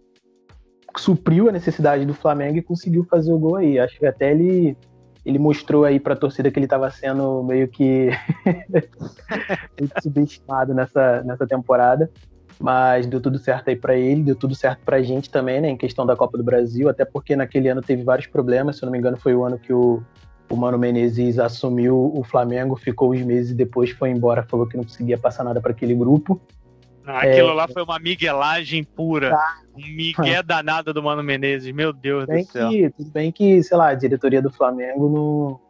supriu 0.97 1.51
a 1.51 1.53
necessidade 1.53 2.07
do 2.07 2.15
Flamengo 2.15 2.57
e 2.57 2.63
conseguiu 2.63 3.05
fazer 3.05 3.33
o 3.33 3.39
gol 3.39 3.57
aí. 3.57 3.79
Acho 3.79 3.99
que 3.99 4.07
até 4.07 4.31
ele 4.31 4.77
ele 5.29 5.39
mostrou 5.39 5.85
aí 5.85 6.01
para 6.01 6.15
a 6.15 6.17
torcida 6.17 6.51
que 6.51 6.59
ele 6.59 6.65
estava 6.65 6.91
sendo 6.91 7.43
meio 7.43 7.69
que 7.69 8.09
subestimado 10.03 10.73
nessa, 10.73 11.23
nessa 11.23 11.47
temporada. 11.47 12.11
Mas 12.61 13.07
deu 13.07 13.21
tudo 13.21 13.38
certo 13.38 13.69
aí 13.69 13.77
para 13.77 13.97
ele, 13.97 14.23
deu 14.23 14.35
tudo 14.35 14.55
certo 14.55 14.81
para 14.85 14.97
a 14.97 15.03
gente 15.03 15.31
também, 15.31 15.61
né, 15.61 15.69
em 15.69 15.77
questão 15.77 16.05
da 16.05 16.17
Copa 16.17 16.37
do 16.37 16.43
Brasil, 16.43 16.88
até 16.88 17.05
porque 17.05 17.37
naquele 17.37 17.69
ano 17.69 17.81
teve 17.81 18.03
vários 18.03 18.27
problemas, 18.27 18.77
se 18.77 18.83
eu 18.83 18.87
não 18.87 18.93
me 18.93 18.99
engano 18.99 19.17
foi 19.17 19.35
o 19.35 19.45
ano 19.45 19.59
que 19.59 19.73
o, 19.73 20.03
o 20.50 20.57
Mano 20.57 20.79
Menezes 20.79 21.38
assumiu 21.38 22.12
o 22.15 22.25
Flamengo, 22.25 22.75
ficou 22.75 23.12
uns 23.12 23.23
meses 23.23 23.55
depois, 23.55 23.91
foi 23.91 24.11
embora, 24.11 24.43
falou 24.43 24.67
que 24.67 24.77
não 24.77 24.85
conseguia 24.85 25.17
passar 25.17 25.45
nada 25.45 25.61
para 25.61 25.71
aquele 25.71 25.95
grupo. 25.95 26.41
Aquilo 27.07 27.50
é, 27.50 27.55
lá 27.55 27.69
foi 27.69 27.83
uma 27.83 27.99
miguelagem 27.99 28.85
pura. 28.85 29.31
Tá. 29.31 29.59
Um 29.75 29.95
migué 29.95 30.43
danado 30.43 30.93
do 30.93 31.03
Mano 31.03 31.23
Menezes, 31.23 31.73
meu 31.73 31.93
Deus 31.93 32.27
bem 32.27 32.45
do 32.45 32.50
céu. 32.50 32.69
Que, 32.69 32.91
tudo 32.91 33.11
bem 33.11 33.33
que, 33.33 33.62
sei 33.62 33.77
lá, 33.77 33.88
a 33.88 33.95
diretoria 33.95 34.43
do 34.43 34.50
Flamengo 34.50 35.09
não, 35.09 35.61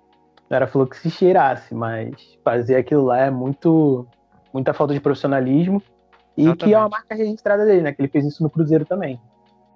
não 0.48 0.56
era 0.56 0.66
falou 0.66 0.88
que 0.88 0.96
se 0.96 1.10
cheirasse, 1.10 1.74
mas 1.74 2.38
fazer 2.42 2.76
aquilo 2.76 3.04
lá 3.04 3.18
é 3.18 3.30
muito 3.30 4.06
muita 4.52 4.72
falta 4.72 4.94
de 4.94 5.00
profissionalismo 5.00 5.82
e 6.38 6.42
Exatamente. 6.42 6.64
que 6.64 6.74
é 6.74 6.78
uma 6.78 6.88
marca 6.88 7.14
registrada 7.14 7.66
dele, 7.66 7.82
né? 7.82 7.92
Que 7.92 8.00
ele 8.00 8.08
fez 8.08 8.24
isso 8.24 8.42
no 8.42 8.48
Cruzeiro 8.48 8.84
também. 8.84 9.20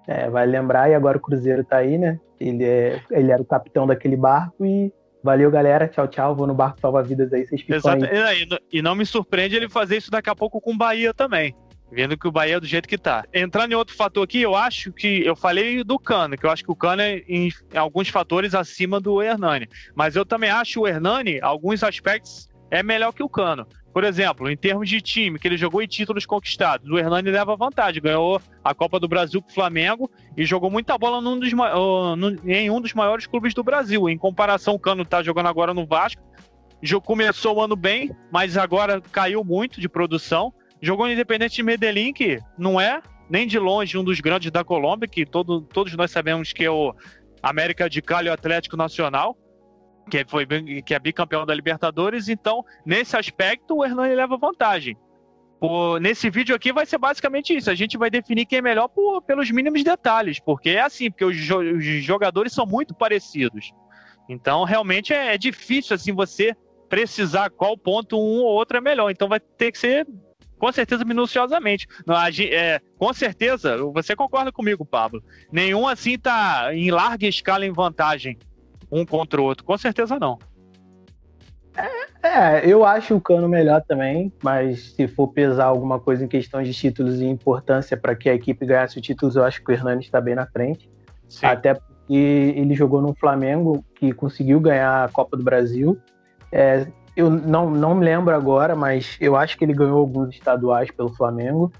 É, 0.07 0.29
vai 0.29 0.45
lembrar, 0.45 0.89
e 0.89 0.95
agora 0.95 1.17
o 1.17 1.21
Cruzeiro 1.21 1.63
tá 1.63 1.77
aí, 1.77 1.97
né? 1.97 2.19
Ele, 2.39 2.63
é, 2.63 3.01
ele 3.11 3.31
era 3.31 3.41
o 3.41 3.45
capitão 3.45 3.85
daquele 3.85 4.15
barco 4.15 4.65
e 4.65 4.91
Valeu, 5.23 5.49
galera. 5.49 5.87
Tchau, 5.87 6.05
tchau. 6.07 6.35
Vou 6.35 6.45
no 6.45 6.53
barco 6.53 6.81
salva-vidas 6.81 7.31
aí. 7.31 7.47
Vocês 7.47 7.61
ficam 7.61 7.77
Exato. 7.77 8.03
aí. 8.03 8.45
E 8.69 8.81
não 8.81 8.93
me 8.93 9.05
surpreende 9.05 9.55
ele 9.55 9.69
fazer 9.69 9.95
isso 9.95 10.11
daqui 10.11 10.29
a 10.29 10.35
pouco 10.35 10.59
com 10.59 10.73
o 10.73 10.77
Bahia 10.77 11.13
também. 11.13 11.55
Vendo 11.89 12.17
que 12.17 12.27
o 12.27 12.31
Bahia 12.31 12.57
é 12.57 12.59
do 12.59 12.65
jeito 12.65 12.89
que 12.89 12.97
tá. 12.97 13.23
Entrando 13.33 13.71
em 13.71 13.75
outro 13.75 13.95
fator 13.95 14.23
aqui, 14.23 14.41
eu 14.41 14.53
acho 14.53 14.91
que. 14.91 15.25
Eu 15.25 15.35
falei 15.35 15.81
do 15.81 15.97
Cano, 15.97 16.37
que 16.37 16.45
eu 16.45 16.49
acho 16.49 16.63
que 16.63 16.71
o 16.71 16.75
Cano 16.75 17.01
é 17.01 17.19
em, 17.27 17.49
em 17.73 17.77
alguns 17.77 18.09
fatores 18.09 18.53
acima 18.53 18.99
do 18.99 19.21
Hernani. 19.21 19.69
Mas 19.95 20.17
eu 20.17 20.25
também 20.25 20.49
acho 20.49 20.81
o 20.81 20.87
Hernani, 20.87 21.39
alguns 21.39 21.83
aspectos, 21.83 22.49
é 22.69 22.83
melhor 22.83 23.13
que 23.13 23.23
o 23.23 23.29
Cano. 23.29 23.65
Por 23.93 24.03
exemplo, 24.03 24.49
em 24.49 24.57
termos 24.57 24.89
de 24.89 24.99
time, 24.99 25.37
que 25.37 25.47
ele 25.47 25.55
jogou 25.55 25.79
em 25.79 25.87
títulos 25.87 26.25
conquistados, 26.25 26.89
o 26.89 26.97
Hernani 26.97 27.29
leva 27.29 27.55
vantagem. 27.55 28.01
Ganhou 28.01 28.41
a 28.63 28.73
Copa 28.73 28.99
do 28.99 29.07
Brasil 29.07 29.39
com 29.39 29.51
o 29.51 29.53
Flamengo 29.53 30.09
e 30.35 30.43
jogou 30.45 30.71
muita 30.71 30.97
bola 30.97 31.21
num 31.21 31.37
dos, 31.37 31.51
em 32.43 32.71
um 32.71 32.81
dos 32.81 32.93
maiores 32.93 33.27
clubes 33.27 33.53
do 33.53 33.63
Brasil. 33.63 34.09
Em 34.09 34.17
comparação, 34.17 34.73
o 34.73 34.79
Cano 34.79 35.03
está 35.03 35.21
jogando 35.21 35.45
agora 35.45 35.75
no 35.75 35.85
Vasco. 35.85 36.23
Começou 37.03 37.57
o 37.57 37.61
ano 37.61 37.75
bem, 37.75 38.11
mas 38.31 38.57
agora 38.57 38.99
caiu 38.99 39.43
muito 39.43 39.79
de 39.79 39.87
produção. 39.87 40.51
Jogou 40.81 41.05
no 41.05 41.13
Independente 41.13 41.55
de 41.55 41.63
Medellín, 41.63 42.11
que 42.11 42.39
não 42.57 42.81
é 42.81 42.99
nem 43.29 43.45
de 43.45 43.59
longe 43.59 43.95
um 43.95 44.03
dos 44.03 44.19
grandes 44.19 44.51
da 44.51 44.63
Colômbia, 44.63 45.07
que 45.07 45.23
todo, 45.23 45.61
todos 45.61 45.95
nós 45.95 46.09
sabemos 46.09 46.51
que 46.51 46.65
é 46.65 46.71
o 46.71 46.95
América 47.43 47.87
de 47.87 48.01
Cali 48.01 48.27
Atlético 48.27 48.75
Nacional 48.75 49.37
que 50.09 50.25
foi 50.25 50.45
que 50.81 50.93
é 50.93 50.99
bicampeão 50.99 51.45
da 51.45 51.53
Libertadores, 51.53 52.27
então 52.27 52.63
nesse 52.85 53.15
aspecto 53.15 53.77
o 53.77 53.85
Hernani 53.85 54.15
leva 54.15 54.37
vantagem. 54.37 54.97
Por, 55.59 55.99
nesse 55.99 56.29
vídeo 56.29 56.53
aqui 56.53 56.73
vai 56.73 56.85
ser 56.85 56.97
basicamente 56.97 57.55
isso. 57.55 57.69
A 57.69 57.75
gente 57.75 57.97
vai 57.97 58.09
definir 58.09 58.45
quem 58.45 58.59
é 58.59 58.61
melhor 58.61 58.89
por, 58.89 59.21
pelos 59.21 59.49
mínimos 59.49 59.83
detalhes, 59.83 60.39
porque 60.39 60.71
é 60.71 60.81
assim, 60.81 61.09
porque 61.09 61.23
os, 61.23 61.37
jo 61.37 61.59
os 61.59 61.85
jogadores 62.03 62.51
são 62.51 62.65
muito 62.65 62.93
parecidos. 62.93 63.71
Então 64.27 64.65
realmente 64.65 65.13
é, 65.13 65.33
é, 65.33 65.37
difícil 65.37 65.95
assim 65.95 66.11
você 66.11 66.55
precisar 66.89 67.49
qual 67.49 67.77
ponto 67.77 68.17
um 68.17 68.41
ou 68.41 68.47
outro 68.47 68.77
é 68.77 68.81
melhor. 68.81 69.09
Então 69.09 69.29
vai 69.29 69.39
ter 69.39 69.71
que 69.71 69.79
ser 69.79 70.05
com 70.59 70.71
certeza 70.71 71.03
minuciosamente. 71.03 71.87
É, 72.51 72.79
com 72.97 73.13
certeza, 73.13 73.77
você 73.93 74.15
concorda 74.15 74.51
comigo, 74.51 74.85
Pablo? 74.85 75.23
Nenhum 75.51 75.87
assim 75.87 76.17
tá 76.17 76.73
em 76.73 76.91
larga 76.91 77.25
escala 77.25 77.65
em 77.65 77.71
vantagem 77.71 78.37
um 78.93 79.05
contra 79.05 79.41
o 79.41 79.45
outro? 79.45 79.63
Com 79.63 79.77
certeza 79.77 80.19
não. 80.19 80.37
É, 81.75 82.59
é, 82.59 82.69
eu 82.69 82.85
acho 82.85 83.15
o 83.15 83.21
Cano 83.21 83.49
melhor 83.49 83.81
também, 83.81 84.31
mas 84.43 84.93
se 84.93 85.07
for 85.07 85.27
pesar 85.27 85.65
alguma 85.65 85.99
coisa 85.99 86.23
em 86.23 86.27
questão 86.27 86.61
de 86.61 86.73
títulos 86.73 87.19
e 87.19 87.25
importância 87.25 87.97
para 87.97 88.15
que 88.15 88.29
a 88.29 88.33
equipe 88.33 88.65
ganhasse 88.65 88.97
os 88.97 89.05
títulos, 89.05 89.35
eu 89.35 89.43
acho 89.43 89.63
que 89.63 89.71
o 89.71 89.73
Hernani 89.73 90.03
está 90.03 90.21
bem 90.21 90.35
na 90.35 90.45
frente. 90.45 90.89
Sim. 91.27 91.45
Até 91.47 91.73
porque 91.73 92.13
ele 92.13 92.75
jogou 92.75 93.01
no 93.01 93.15
Flamengo, 93.15 93.83
que 93.95 94.13
conseguiu 94.13 94.59
ganhar 94.59 95.05
a 95.05 95.09
Copa 95.09 95.35
do 95.35 95.43
Brasil. 95.43 95.99
É, 96.51 96.87
eu 97.15 97.29
não, 97.29 97.69
não 97.69 97.95
me 97.95 98.05
lembro 98.05 98.33
agora, 98.35 98.75
mas 98.75 99.17
eu 99.19 99.35
acho 99.35 99.57
que 99.57 99.65
ele 99.65 99.73
ganhou 99.73 99.99
alguns 99.99 100.29
estaduais 100.29 100.91
pelo 100.91 101.09
Flamengo. 101.09 101.71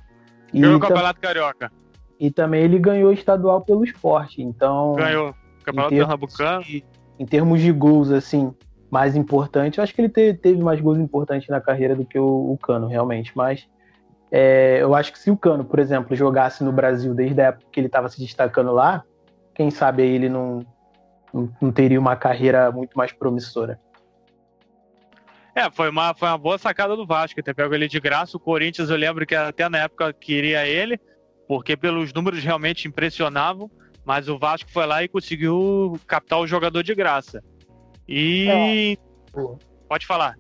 Ganhou 0.52 0.78
o 0.78 0.80
Campeonato 0.80 1.20
Carioca. 1.20 1.72
E 2.20 2.32
também 2.32 2.64
ele 2.64 2.80
ganhou 2.80 3.12
estadual 3.12 3.62
pelo 3.62 3.84
esporte. 3.84 4.42
Então. 4.42 4.94
Ganhou. 4.94 5.36
Campeonato 5.64 5.96
Pernambucano 5.96 6.66
em 7.20 7.26
termos 7.26 7.62
de 7.62 7.72
gols, 7.72 8.12
assim, 8.12 8.54
mais 8.90 9.16
importante, 9.16 9.78
eu 9.78 9.84
acho 9.84 9.94
que 9.94 10.02
ele 10.02 10.10
te, 10.10 10.34
teve 10.36 10.62
mais 10.62 10.80
gols 10.80 11.00
importantes 11.00 11.48
na 11.50 11.60
carreira 11.60 11.96
do 11.96 12.06
que 12.06 12.20
o, 12.20 12.52
o 12.52 12.58
Cano, 12.58 12.88
realmente. 12.88 13.32
Mas 13.36 13.68
é, 14.32 14.80
eu 14.82 14.94
acho 14.94 15.12
que 15.12 15.20
se 15.20 15.32
o 15.32 15.38
Cano, 15.38 15.66
por 15.66 15.80
exemplo, 15.80 16.16
jogasse 16.16 16.64
no 16.64 16.72
Brasil 16.72 17.14
desde 17.14 17.42
a 17.42 17.46
época 17.46 17.66
que 17.72 17.80
ele 17.80 17.88
estava 17.88 18.10
se 18.10 18.20
destacando 18.20 18.72
lá, 18.72 19.04
quem 19.54 19.70
sabe 19.70 20.04
ele 20.04 20.30
não, 20.30 20.66
não, 21.34 21.52
não, 21.62 21.72
teria 21.72 22.00
uma 22.00 22.16
carreira 22.16 22.72
muito 22.72 22.98
mais 22.98 23.12
promissora. 23.12 23.80
É, 25.56 25.70
foi 25.70 25.90
uma, 25.90 26.14
foi 26.16 26.28
uma 26.28 26.38
boa 26.38 26.58
sacada 26.58 26.96
do 26.96 27.06
Vasco, 27.06 27.42
ter 27.44 27.54
pego 27.54 27.76
ele 27.76 27.88
de 27.88 28.00
graça. 28.00 28.38
O 28.38 28.40
Corinthians, 28.40 28.90
eu 28.90 28.98
lembro 28.98 29.26
que 29.26 29.36
até 29.36 29.70
na 29.70 29.78
época 29.80 30.12
queria 30.12 30.66
ele, 30.66 31.00
porque 31.48 31.78
pelos 31.78 32.12
números 32.12 32.44
realmente 32.44 32.88
impressionavam. 32.88 33.70
Mas 34.06 34.28
o 34.28 34.38
Vasco 34.38 34.70
foi 34.70 34.86
lá 34.86 35.04
e 35.04 35.08
conseguiu 35.08 36.00
captar 36.06 36.40
o 36.40 36.48
jogador 36.48 36.84
de 36.84 36.94
graça. 36.94 37.44
E. 38.08 38.98
É. 38.98 39.48
Pode 39.88 40.06
falar. 40.06 40.36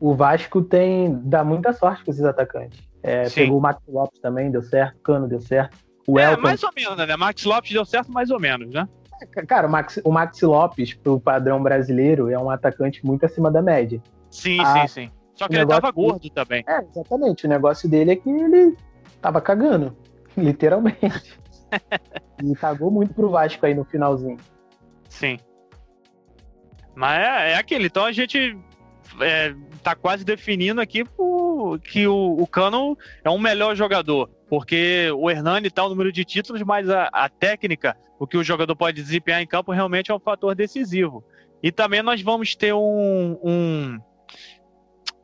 O 0.00 0.14
Vasco 0.14 0.62
tem. 0.62 1.18
dá 1.22 1.44
muita 1.44 1.72
sorte 1.72 2.04
com 2.04 2.10
esses 2.10 2.24
atacantes. 2.24 2.80
É, 3.02 3.28
pegou 3.28 3.58
o 3.58 3.60
Max 3.60 3.80
Lopes 3.86 4.18
também, 4.20 4.50
deu 4.50 4.62
certo, 4.62 4.98
Cano 5.00 5.28
deu 5.28 5.40
certo. 5.40 5.76
O 6.06 6.18
é, 6.18 6.32
Elton... 6.32 6.42
mais 6.42 6.62
ou 6.62 6.70
menos, 6.74 6.96
né? 6.96 7.16
Max 7.16 7.44
Lopes 7.44 7.70
deu 7.70 7.84
certo 7.84 8.10
mais 8.10 8.30
ou 8.30 8.40
menos, 8.40 8.72
né? 8.72 8.88
É, 9.22 9.26
cara, 9.44 9.66
o 9.66 9.70
Max, 9.70 10.00
o 10.04 10.10
Max 10.10 10.40
Lopes, 10.40 10.94
pro 10.94 11.20
padrão 11.20 11.62
brasileiro, 11.62 12.30
é 12.30 12.38
um 12.38 12.50
atacante 12.50 13.04
muito 13.04 13.24
acima 13.24 13.50
da 13.50 13.62
média. 13.62 14.02
Sim, 14.30 14.58
ah, 14.60 14.86
sim, 14.86 15.02
sim. 15.02 15.10
Só 15.34 15.48
que 15.48 15.56
ele 15.56 15.66
tava 15.66 15.90
gordo 15.90 16.20
dele... 16.20 16.34
também. 16.34 16.64
É, 16.66 16.82
exatamente. 16.82 17.46
O 17.46 17.48
negócio 17.48 17.88
dele 17.88 18.12
é 18.12 18.16
que 18.16 18.28
ele 18.28 18.76
tava 19.20 19.40
cagando, 19.40 19.96
literalmente. 20.36 21.38
e 22.42 22.54
cagou 22.54 22.90
muito 22.90 23.14
pro 23.14 23.30
Vasco 23.30 23.64
aí 23.64 23.74
no 23.74 23.84
finalzinho. 23.84 24.38
Sim. 25.08 25.38
Mas 26.94 27.18
é, 27.20 27.52
é 27.52 27.56
aquele, 27.56 27.86
então 27.86 28.04
a 28.04 28.12
gente 28.12 28.56
é, 29.20 29.54
tá 29.82 29.94
quase 29.94 30.24
definindo 30.24 30.80
aqui 30.80 31.04
que 31.82 32.06
o, 32.06 32.36
o 32.38 32.46
Cano 32.46 32.96
é 33.22 33.30
um 33.30 33.38
melhor 33.38 33.74
jogador, 33.74 34.28
porque 34.48 35.10
o 35.16 35.30
Hernani 35.30 35.70
tá 35.70 35.84
o 35.84 35.88
número 35.88 36.12
de 36.12 36.24
títulos, 36.24 36.62
mas 36.62 36.88
a, 36.88 37.08
a, 37.12 37.28
técnica, 37.28 37.96
o 38.18 38.26
que 38.26 38.36
o 38.36 38.44
jogador 38.44 38.74
pode 38.76 39.02
desempenhar 39.02 39.42
em 39.42 39.46
campo 39.46 39.72
realmente 39.72 40.10
é 40.10 40.14
um 40.14 40.20
fator 40.20 40.54
decisivo. 40.54 41.24
E 41.62 41.72
também 41.72 42.02
nós 42.02 42.20
vamos 42.22 42.54
ter 42.54 42.74
um, 42.74 43.38
um... 43.42 43.98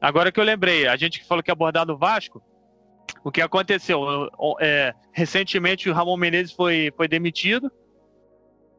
Agora 0.01 0.33
que 0.33 0.41
eu 0.41 0.45
lembrei, 0.45 0.87
a 0.87 0.97
gente 0.97 1.25
falou 1.25 1.43
que 1.43 1.51
ia 1.51 1.53
abordar 1.53 1.87
no 1.87 1.99
Vasco, 1.99 2.43
o 3.25 3.31
que 3.31 3.41
aconteceu? 3.41 4.29
É, 4.61 4.95
recentemente 5.13 5.89
o 5.89 5.93
Ramon 5.93 6.17
Menezes 6.17 6.53
foi, 6.53 6.93
foi 6.97 7.09
demitido. 7.09 7.71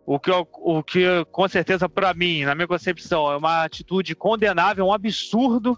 O 0.05 0.19
que, 0.19 0.31
o 0.31 0.83
que 0.83 1.05
com 1.31 1.47
certeza, 1.47 1.87
para 1.87 2.13
mim, 2.13 2.43
na 2.43 2.55
minha 2.55 2.67
concepção, 2.67 3.31
é 3.31 3.37
uma 3.37 3.63
atitude 3.63 4.15
condenável, 4.15 4.87
um 4.87 4.93
absurdo 4.93 5.77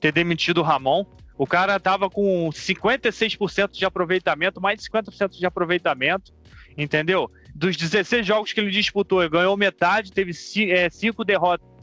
ter 0.00 0.12
demitido 0.12 0.58
o 0.58 0.62
Ramon. 0.62 1.04
O 1.36 1.46
cara 1.46 1.80
tava 1.80 2.08
com 2.08 2.48
56% 2.50 3.72
de 3.72 3.84
aproveitamento, 3.84 4.60
mais 4.60 4.78
de 4.78 4.88
50% 4.88 5.30
de 5.30 5.44
aproveitamento, 5.44 6.32
entendeu? 6.78 7.28
Dos 7.54 7.76
16 7.76 8.24
jogos 8.24 8.52
que 8.52 8.60
ele 8.60 8.70
disputou, 8.70 9.20
ele 9.20 9.30
ganhou 9.30 9.56
metade, 9.56 10.12
teve 10.12 10.32
5 10.32 10.72
é, 10.72 11.24
derrotas 11.24 11.73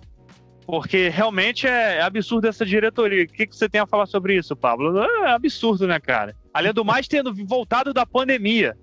porque 0.66 1.10
realmente 1.10 1.68
é 1.68 2.02
absurdo 2.02 2.48
essa 2.48 2.66
diretoria. 2.66 3.24
O 3.24 3.28
que, 3.28 3.48
que 3.48 3.56
você 3.56 3.68
tem 3.68 3.82
a 3.82 3.88
falar 3.88 4.06
sobre 4.06 4.38
isso, 4.38 4.56
Pablo? 4.56 5.00
É 5.00 5.32
absurdo, 5.32 5.88
né, 5.88 6.00
cara? 6.00 6.36
Além 6.54 6.74
do 6.74 6.86
mais, 6.86 7.08
tendo 7.08 7.34
voltado 7.46 7.94
da 7.94 8.06
pandemia. 8.06 8.78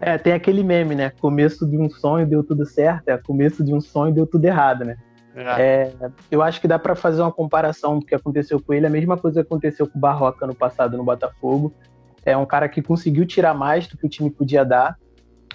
É, 0.00 0.16
tem 0.16 0.32
aquele 0.32 0.62
meme, 0.62 0.94
né? 0.94 1.10
Começo 1.20 1.66
de 1.66 1.76
um 1.76 1.90
sonho 1.90 2.26
deu 2.26 2.42
tudo 2.42 2.64
certo, 2.64 3.08
é 3.08 3.18
começo 3.18 3.62
de 3.62 3.74
um 3.74 3.80
sonho 3.80 4.14
deu 4.14 4.26
tudo 4.26 4.44
errado, 4.46 4.84
né? 4.84 4.96
É. 5.34 5.62
É, 5.62 6.10
eu 6.30 6.42
acho 6.42 6.60
que 6.60 6.66
dá 6.66 6.78
para 6.78 6.94
fazer 6.94 7.20
uma 7.22 7.30
comparação 7.30 7.98
do 7.98 8.04
que 8.04 8.14
aconteceu 8.14 8.60
com 8.60 8.72
ele, 8.72 8.86
a 8.86 8.90
mesma 8.90 9.16
coisa 9.16 9.42
que 9.42 9.46
aconteceu 9.46 9.86
com 9.86 9.98
o 9.98 10.00
Barroca 10.00 10.46
no 10.46 10.54
passado 10.54 10.96
no 10.96 11.04
Botafogo. 11.04 11.72
É 12.24 12.36
um 12.36 12.46
cara 12.46 12.68
que 12.68 12.82
conseguiu 12.82 13.26
tirar 13.26 13.54
mais 13.54 13.86
do 13.86 13.96
que 13.96 14.06
o 14.06 14.08
time 14.08 14.30
podia 14.30 14.64
dar, 14.64 14.96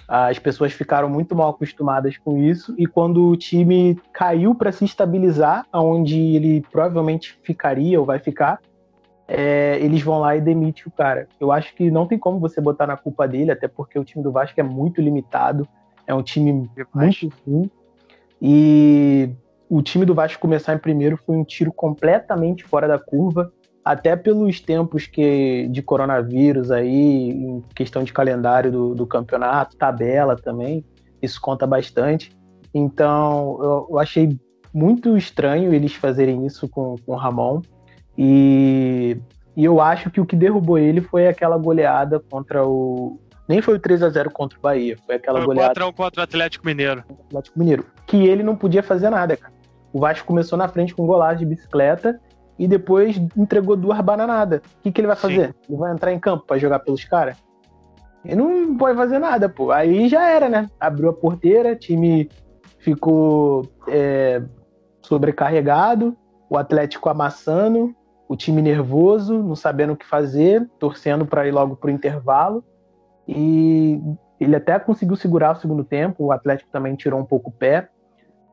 as 0.08 0.38
pessoas 0.38 0.72
ficaram 0.72 1.08
muito 1.08 1.34
mal 1.34 1.50
acostumadas 1.50 2.16
com 2.16 2.38
isso 2.38 2.74
e 2.78 2.86
quando 2.86 3.28
o 3.28 3.36
time 3.36 4.00
caiu 4.12 4.54
para 4.54 4.70
se 4.70 4.84
estabilizar, 4.84 5.66
aonde 5.72 6.16
ele 6.16 6.64
provavelmente 6.70 7.38
ficaria 7.42 7.98
ou 7.98 8.06
vai 8.06 8.20
ficar, 8.20 8.60
é, 9.26 9.78
eles 9.80 10.02
vão 10.02 10.20
lá 10.20 10.36
e 10.36 10.40
demitem 10.40 10.84
o 10.86 10.90
cara. 10.90 11.26
Eu 11.40 11.50
acho 11.50 11.74
que 11.74 11.90
não 11.90 12.06
tem 12.06 12.18
como 12.18 12.38
você 12.38 12.60
botar 12.60 12.86
na 12.86 12.96
culpa 12.96 13.26
dele, 13.26 13.50
até 13.50 13.66
porque 13.66 13.98
o 13.98 14.04
time 14.04 14.22
do 14.22 14.30
Vasco 14.30 14.58
é 14.60 14.62
muito 14.62 15.00
limitado, 15.00 15.66
é 16.06 16.14
um 16.14 16.22
time 16.22 16.52
muito 16.52 17.32
ruim. 17.44 17.68
E 18.40 19.30
o 19.68 19.82
time 19.82 20.04
do 20.04 20.14
Vasco 20.14 20.40
começar 20.40 20.74
em 20.74 20.78
primeiro 20.78 21.16
foi 21.16 21.36
um 21.36 21.44
tiro 21.44 21.72
completamente 21.72 22.62
fora 22.62 22.86
da 22.86 22.98
curva 22.98 23.52
até 23.86 24.16
pelos 24.16 24.58
tempos 24.58 25.06
que 25.06 25.68
de 25.68 25.80
coronavírus 25.80 26.72
aí, 26.72 27.30
em 27.30 27.62
questão 27.72 28.02
de 28.02 28.12
calendário 28.12 28.72
do, 28.72 28.96
do 28.96 29.06
campeonato, 29.06 29.76
tabela 29.76 30.34
também, 30.34 30.84
isso 31.22 31.40
conta 31.40 31.68
bastante. 31.68 32.36
Então, 32.74 33.56
eu, 33.62 33.86
eu, 33.90 33.98
achei 34.00 34.36
muito 34.74 35.16
estranho 35.16 35.72
eles 35.72 35.94
fazerem 35.94 36.44
isso 36.44 36.68
com, 36.68 36.96
com 37.06 37.12
o 37.12 37.14
Ramon. 37.14 37.62
E, 38.18 39.16
e 39.56 39.64
eu 39.64 39.80
acho 39.80 40.10
que 40.10 40.20
o 40.20 40.26
que 40.26 40.34
derrubou 40.34 40.78
ele 40.78 41.00
foi 41.00 41.28
aquela 41.28 41.56
goleada 41.56 42.18
contra 42.18 42.66
o. 42.66 43.20
Nem 43.48 43.62
foi 43.62 43.76
o 43.76 43.78
3 43.78 44.02
a 44.02 44.08
0 44.08 44.32
contra 44.32 44.58
o 44.58 44.60
Bahia, 44.60 44.96
foi 45.06 45.14
aquela 45.14 45.38
foi 45.38 45.46
goleada. 45.46 45.74
4 45.74 45.92
contra 45.92 46.20
o 46.22 46.24
Atlético 46.24 46.66
Mineiro. 46.66 47.04
Atlético 47.28 47.56
Mineiro. 47.56 47.86
Que 48.04 48.26
ele 48.26 48.42
não 48.42 48.56
podia 48.56 48.82
fazer 48.82 49.10
nada, 49.10 49.36
cara. 49.36 49.54
O 49.92 50.00
Vasco 50.00 50.26
começou 50.26 50.58
na 50.58 50.66
frente 50.66 50.92
com 50.92 51.04
um 51.04 51.06
golaço 51.06 51.38
de 51.38 51.46
bicicleta 51.46 52.20
e 52.58 52.66
depois 52.66 53.16
entregou 53.36 53.76
duas 53.76 54.00
bananadas. 54.00 54.60
O 54.60 54.82
que, 54.82 54.92
que 54.92 55.00
ele 55.00 55.08
vai 55.08 55.16
fazer? 55.16 55.48
Sim. 55.48 55.54
Ele 55.68 55.78
vai 55.78 55.92
entrar 55.92 56.12
em 56.12 56.18
campo 56.18 56.46
para 56.46 56.58
jogar 56.58 56.78
pelos 56.78 57.04
caras? 57.04 57.36
Ele 58.24 58.36
não 58.36 58.76
pode 58.76 58.96
fazer 58.96 59.18
nada, 59.18 59.48
pô. 59.48 59.70
Aí 59.70 60.08
já 60.08 60.28
era, 60.28 60.48
né? 60.48 60.68
Abriu 60.80 61.10
a 61.10 61.12
porteira, 61.12 61.76
time 61.76 62.28
ficou 62.78 63.68
é, 63.88 64.42
sobrecarregado, 65.02 66.16
o 66.48 66.56
Atlético 66.56 67.08
amassando, 67.08 67.94
o 68.28 68.36
time 68.36 68.60
nervoso, 68.60 69.42
não 69.42 69.54
sabendo 69.54 69.92
o 69.92 69.96
que 69.96 70.06
fazer, 70.06 70.68
torcendo 70.78 71.26
para 71.26 71.46
ir 71.46 71.52
logo 71.52 71.76
pro 71.76 71.90
intervalo. 71.90 72.64
E 73.28 74.00
ele 74.40 74.56
até 74.56 74.78
conseguiu 74.78 75.16
segurar 75.16 75.56
o 75.56 75.60
segundo 75.60 75.84
tempo, 75.84 76.24
o 76.24 76.32
Atlético 76.32 76.70
também 76.70 76.94
tirou 76.94 77.20
um 77.20 77.24
pouco 77.24 77.50
o 77.50 77.52
pé. 77.52 77.88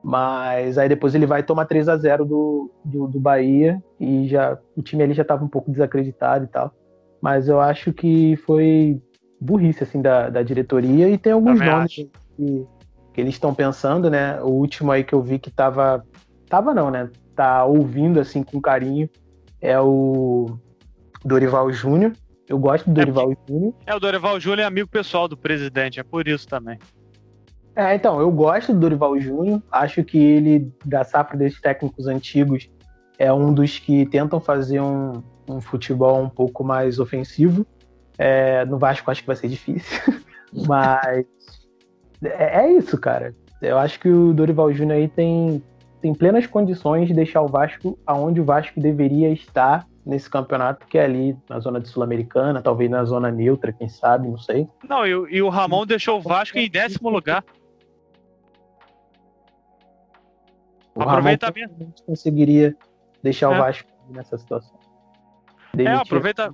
Mas 0.03 0.77
aí 0.77 0.89
depois 0.89 1.15
ele 1.15 1.25
vai 1.25 1.41
tomar 1.41 1.65
3 1.65 1.88
a 1.88 1.95
0 1.95 2.25
do, 2.25 2.72
do, 2.83 3.07
do 3.07 3.19
Bahia 3.19 3.81
e 3.98 4.27
já 4.27 4.57
o 4.75 4.81
time 4.81 5.01
ali 5.01 5.13
já 5.13 5.22
estava 5.22 5.45
um 5.45 5.48
pouco 5.48 5.72
desacreditado 5.72 6.43
e 6.43 6.48
tal. 6.48 6.74
Mas 7.22 7.48
eu 7.48 7.62
acho 7.62 7.93
que 7.93 8.36
foi 8.45 9.01
burrice 9.39 9.83
assim 9.83 10.01
da, 10.01 10.29
da 10.29 10.43
diretoria 10.43 11.07
e 11.07 11.17
tem 11.17 11.31
alguns 11.31 11.57
Também 11.57 11.74
nomes 11.74 11.95
que, 11.95 12.12
que, 13.13 13.22
eles 13.22 13.33
estão 13.33 13.55
pensando, 13.55 14.10
né? 14.10 14.41
O 14.41 14.50
último 14.50 14.91
aí 14.91 15.05
que 15.05 15.13
eu 15.13 15.22
vi 15.22 15.39
que 15.39 15.50
tava 15.50 16.05
tava 16.50 16.74
não, 16.74 16.91
né? 16.91 17.10
Tá 17.33 17.63
ouvindo 17.63 18.19
assim 18.19 18.43
com 18.43 18.60
carinho 18.60 19.10
é 19.62 19.79
o 19.79 20.57
Dorival 21.24 21.72
Júnior. 21.72 22.12
Eu 22.50 22.60
gosto 22.60 22.86
do 22.89 22.93
Dorival 22.93 23.31
é, 23.31 23.38
Júnior. 23.48 23.74
É, 23.86 23.95
o 23.95 24.00
Dorival 24.00 24.38
Júnior 24.38 24.60
é 24.60 24.65
amigo 24.65 24.89
pessoal 24.89 25.29
do 25.29 25.38
presidente, 25.38 26.01
é 26.01 26.03
por 26.03 26.27
isso 26.27 26.45
também. 26.45 26.77
É, 27.75 27.96
então, 27.96 28.20
eu 28.20 28.32
gosto 28.32 28.74
do 28.74 28.80
Dorival 28.80 29.20
Júnior. 29.20 29.62
Acho 29.72 30.03
que 30.03 30.18
ele, 30.18 30.72
da 30.86 31.03
safra 31.03 31.38
desses 31.38 31.60
técnicos 31.60 32.08
antigos, 32.08 32.70
é 33.18 33.32
um 33.34 33.53
dos 33.53 33.80
que 33.80 34.06
tentam 34.06 34.39
fazer 34.39 34.80
um, 34.80 35.24
um 35.50 35.60
futebol 35.60 36.22
um 36.22 36.30
pouco 36.30 36.63
mais 36.63 37.00
ofensivo. 37.00 37.65
É, 38.18 38.63
no 38.65 38.77
Vasco 38.77 39.10
acho 39.10 39.22
que 39.22 39.27
vai 39.27 39.36
ser 39.36 39.48
difícil. 39.48 40.00
Mas 40.68 41.25
é, 42.24 42.65
é, 42.65 42.72
isso, 42.74 42.98
cara. 42.98 43.36
Eu 43.62 43.77
acho 43.77 44.00
que 44.00 44.10
o 44.10 44.34
Dorival 44.34 44.72
Júnior 44.72 44.98
aí 44.98 45.08
tem, 45.08 45.63
tem 46.01 46.13
plenas 46.13 46.46
condições 46.46 47.08
de 47.08 47.13
deixar 47.13 47.42
o 47.42 47.48
Vasco 47.48 47.98
aonde 48.06 48.39
o 48.39 48.46
Vasco 48.46 48.80
deveria 48.80 49.30
estar 49.30 49.88
nesse 50.06 50.30
campeonato, 50.30 50.86
que 50.86 50.98
é 50.98 51.06
ali 51.06 51.36
na 51.50 51.60
zona 51.60 51.80
de 51.80 51.88
Sul-Americana, 51.88 52.62
talvez 52.62 52.92
na 52.92 53.06
zona 53.06 53.32
neutra, 53.32 53.72
quem 53.72 53.88
sabe, 53.88 54.27
não 54.27 54.38
sei. 54.38 54.68
Não, 54.88 55.08
e, 55.08 55.12
e 55.38 55.42
o 55.42 55.48
Ramon 55.48 55.86
deixou 55.86 56.18
o 56.18 56.22
Vasco 56.22 56.58
em 56.58 56.70
décimo 56.70 57.10
lugar. 57.10 57.44
O 60.95 61.01
aproveitamento. 61.01 61.73
Ramon 61.73 61.91
conseguiria 62.05 62.75
deixar 63.21 63.51
é. 63.51 63.55
o 63.55 63.57
Vasco 63.57 63.89
nessa 64.09 64.38
situação. 64.38 64.77
Demitir, 65.73 65.97
é, 65.97 66.01
aproveita. 66.01 66.53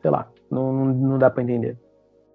Sei 0.00 0.10
lá, 0.10 0.28
não, 0.50 0.86
não 0.86 1.18
dá 1.18 1.30
para 1.30 1.42
entender. 1.42 1.78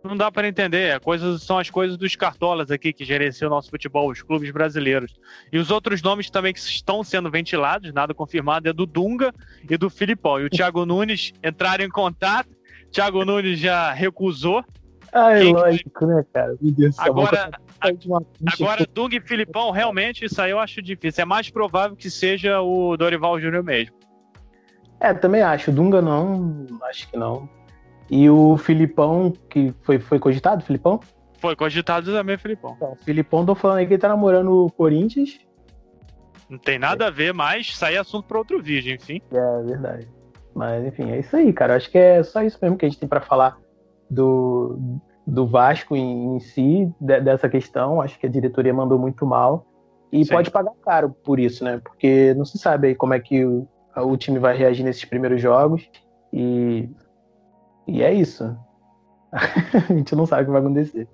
Não 0.04 0.16
dá 0.16 0.32
para 0.32 0.48
entender. 0.48 0.96
É, 0.96 1.00
coisas, 1.00 1.44
são 1.44 1.58
as 1.58 1.70
coisas 1.70 1.98
dos 1.98 2.16
cartolas 2.16 2.72
aqui 2.72 2.94
que 2.94 3.04
gerenciam 3.04 3.48
o 3.48 3.54
nosso 3.54 3.70
futebol, 3.70 4.10
os 4.10 4.22
clubes 4.22 4.50
brasileiros. 4.51 5.13
E 5.51 5.58
os 5.58 5.70
outros 5.70 6.01
nomes 6.01 6.30
também 6.30 6.54
que 6.54 6.60
estão 6.60 7.04
sendo 7.04 7.30
ventilados, 7.30 7.92
nada 7.94 8.13
confirmado, 8.13 8.70
é 8.70 8.74
do 8.74 8.86
Dunga 8.86 9.34
e 9.70 9.75
do 9.75 9.89
Filipão. 9.89 10.39
E 10.39 10.46
o 10.46 10.50
Thiago 10.50 10.86
Nunes 10.86 11.34
entraram 11.44 11.84
em 11.84 11.89
contato. 11.89 12.50
Thiago 12.89 13.25
Nunes 13.25 13.60
já 13.60 13.92
recusou. 13.92 14.63
Ah, 15.12 15.34
é 15.34 15.44
lógico, 15.44 16.06
né, 16.06 16.26
cara? 16.34 16.56
Meu 16.62 16.72
Deus, 16.72 17.00
agora, 17.00 17.52
agora 17.80 18.86
Dunga 18.94 19.16
e 19.16 19.22
Filipão, 19.22 19.72
realmente, 19.72 20.26
isso 20.26 20.42
aí 20.42 20.52
eu 20.52 20.60
acho 20.60 20.82
difícil. 20.82 21.22
É 21.22 21.26
mais 21.26 21.50
provável 21.50 21.96
que 21.96 22.10
seja 22.10 22.62
o 22.62 22.96
Dorival 22.98 23.40
Júnior 23.40 23.64
mesmo. 23.64 23.96
É, 25.00 25.14
também 25.14 25.42
acho. 25.42 25.72
Dunga 25.72 26.02
não, 26.02 26.66
acho 26.84 27.10
que 27.10 27.18
não. 27.18 27.50
E 28.10 28.30
o 28.30 28.58
Filipão, 28.58 29.34
que 29.50 29.74
foi, 29.82 30.00
foi 30.00 30.20
cogitado, 30.20 30.64
Filipão? 30.64 31.00
Foi 31.40 31.56
cogitado 31.56 32.12
também, 32.12 32.38
Filipão. 32.38 32.74
Então, 32.76 32.94
o 32.94 32.96
Filipão, 32.96 33.46
tô 33.46 33.54
falando 33.54 33.78
aí 33.78 33.88
que 33.88 33.94
ele 33.94 34.02
tá 34.02 34.08
namorando 34.08 34.66
o 34.66 34.72
Corinthians. 34.72 35.40
Não 36.50 36.58
tem 36.58 36.80
nada 36.80 37.06
é. 37.06 37.08
a 37.08 37.12
ver, 37.12 37.34
mas 37.34 37.76
sai 37.76 37.96
é 37.96 37.98
assunto 37.98 38.26
para 38.26 38.38
outro 38.38 38.62
vídeo, 38.62 38.96
enfim. 38.96 39.22
É, 39.32 39.64
verdade. 39.64 40.08
Mas, 40.56 40.86
enfim, 40.86 41.12
é 41.12 41.20
isso 41.20 41.36
aí, 41.36 41.52
cara. 41.54 41.76
Acho 41.76 41.92
que 41.92 41.98
é 41.98 42.24
só 42.24 42.42
isso 42.42 42.58
mesmo 42.62 42.78
que 42.78 42.86
a 42.86 42.90
gente 42.90 43.00
tem 43.00 43.08
para 43.08 43.22
falar 43.22 43.58
do, 44.10 45.00
do 45.26 45.46
Vasco 45.48 45.96
em, 45.96 46.36
em 46.36 46.40
si, 46.40 46.92
de, 47.00 47.20
dessa 47.22 47.50
questão. 47.50 48.02
Acho 48.02 48.20
que 48.20 48.26
a 48.26 48.30
diretoria 48.30 48.74
mandou 48.74 48.98
muito 48.98 49.26
mal. 49.26 49.66
E 50.12 50.24
Sim. 50.24 50.34
pode 50.34 50.52
pagar 50.52 50.74
caro 50.84 51.10
por 51.10 51.40
isso, 51.40 51.64
né? 51.64 51.82
Porque 51.84 52.34
não 52.36 52.46
se 52.46 52.58
sabe 52.58 52.88
aí 52.88 52.96
como 52.96 53.13
é 53.13 53.20
que 53.20 53.46
o, 53.46 53.67
o 53.96 54.15
time 54.15 54.39
vai 54.39 54.56
reagir 54.56 54.84
nesses 54.84 55.06
primeiros 55.06 55.41
jogos. 55.41 55.89
E 56.32 56.89
e 57.88 58.04
é 58.04 58.13
isso. 58.13 58.56
a 59.32 59.93
gente 59.93 60.13
não 60.15 60.26
sabe 60.26 60.43
o 60.43 60.46
que 60.46 60.52
vai 60.52 60.62
acontecer. 60.62 61.08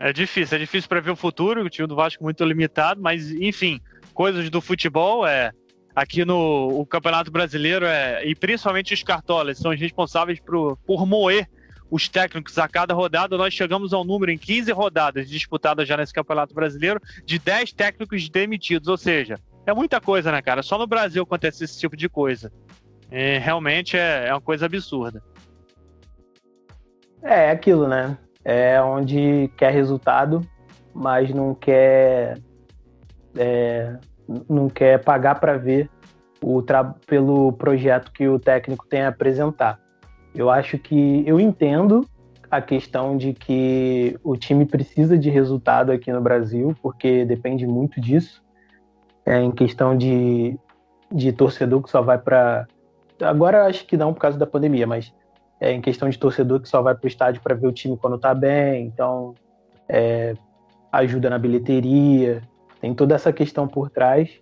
É 0.00 0.12
difícil, 0.12 0.56
é 0.56 0.60
difícil 0.60 0.88
prever 0.88 1.10
o 1.10 1.16
futuro, 1.16 1.64
o 1.64 1.70
time 1.70 1.88
do 1.88 1.96
Vasco 1.96 2.22
é 2.22 2.24
muito 2.24 2.44
limitado, 2.44 3.00
mas 3.00 3.30
enfim, 3.32 3.80
coisas 4.14 4.48
do 4.48 4.60
futebol 4.60 5.26
é 5.26 5.50
aqui 5.94 6.24
no 6.24 6.68
o 6.80 6.86
Campeonato 6.86 7.32
Brasileiro 7.32 7.84
é 7.84 8.24
e 8.24 8.34
principalmente 8.34 8.94
os 8.94 9.02
cartolas 9.02 9.58
são 9.58 9.72
os 9.72 9.80
responsáveis 9.80 10.38
por, 10.38 10.76
por 10.86 11.04
moer 11.04 11.48
os 11.90 12.08
técnicos 12.08 12.58
a 12.58 12.68
cada 12.68 12.94
rodada. 12.94 13.36
Nós 13.36 13.54
chegamos 13.54 13.92
ao 13.92 14.04
número 14.04 14.30
em 14.30 14.38
15 14.38 14.72
rodadas 14.72 15.28
disputadas 15.28 15.86
já 15.86 15.96
nesse 15.96 16.12
Campeonato 16.12 16.54
Brasileiro 16.54 17.00
de 17.24 17.38
10 17.38 17.72
técnicos 17.72 18.28
demitidos, 18.28 18.88
ou 18.88 18.96
seja, 18.96 19.38
é 19.66 19.74
muita 19.74 20.00
coisa, 20.00 20.32
né, 20.32 20.40
cara? 20.40 20.62
Só 20.62 20.78
no 20.78 20.86
Brasil 20.86 21.22
acontece 21.22 21.64
esse 21.64 21.78
tipo 21.78 21.96
de 21.96 22.08
coisa. 22.08 22.52
É, 23.10 23.38
realmente 23.38 23.96
é, 23.96 24.28
é 24.28 24.32
uma 24.32 24.40
coisa 24.40 24.66
absurda. 24.66 25.22
É, 27.22 27.46
é 27.46 27.50
aquilo, 27.50 27.88
né? 27.88 28.16
É 28.44 28.80
onde 28.80 29.50
quer 29.56 29.72
resultado, 29.72 30.40
mas 30.94 31.30
não 31.30 31.54
quer 31.54 32.38
é, 33.36 33.96
não 34.48 34.68
quer 34.68 35.02
pagar 35.02 35.36
para 35.36 35.56
ver 35.56 35.90
o 36.40 36.62
pelo 37.06 37.52
projeto 37.52 38.12
que 38.12 38.28
o 38.28 38.38
técnico 38.38 38.86
tem 38.86 39.02
a 39.02 39.08
apresentar. 39.08 39.80
Eu 40.34 40.50
acho 40.50 40.78
que 40.78 41.22
eu 41.26 41.40
entendo 41.40 42.06
a 42.50 42.60
questão 42.60 43.16
de 43.16 43.32
que 43.32 44.18
o 44.22 44.36
time 44.36 44.64
precisa 44.64 45.18
de 45.18 45.28
resultado 45.30 45.92
aqui 45.92 46.12
no 46.12 46.20
Brasil, 46.20 46.74
porque 46.82 47.24
depende 47.24 47.66
muito 47.66 48.00
disso. 48.00 48.42
É, 49.26 49.40
em 49.40 49.50
questão 49.50 49.96
de, 49.96 50.58
de 51.12 51.32
torcedor 51.32 51.82
que 51.82 51.90
só 51.90 52.00
vai 52.00 52.18
para. 52.18 52.66
Agora 53.20 53.66
acho 53.66 53.86
que 53.86 53.96
não 53.96 54.14
por 54.14 54.20
causa 54.20 54.38
da 54.38 54.46
pandemia, 54.46 54.86
mas 54.86 55.12
é, 55.60 55.72
em 55.72 55.80
questão 55.80 56.08
de 56.08 56.18
torcedor 56.18 56.60
que 56.60 56.68
só 56.68 56.80
vai 56.80 56.94
para 56.94 57.04
o 57.04 57.08
estádio 57.08 57.42
para 57.42 57.54
ver 57.54 57.66
o 57.66 57.72
time 57.72 57.96
quando 57.96 58.16
está 58.16 58.32
bem, 58.32 58.86
então 58.86 59.34
é, 59.88 60.34
ajuda 60.92 61.28
na 61.28 61.38
bilheteria, 61.38 62.42
tem 62.80 62.94
toda 62.94 63.14
essa 63.14 63.32
questão 63.32 63.66
por 63.66 63.90
trás. 63.90 64.40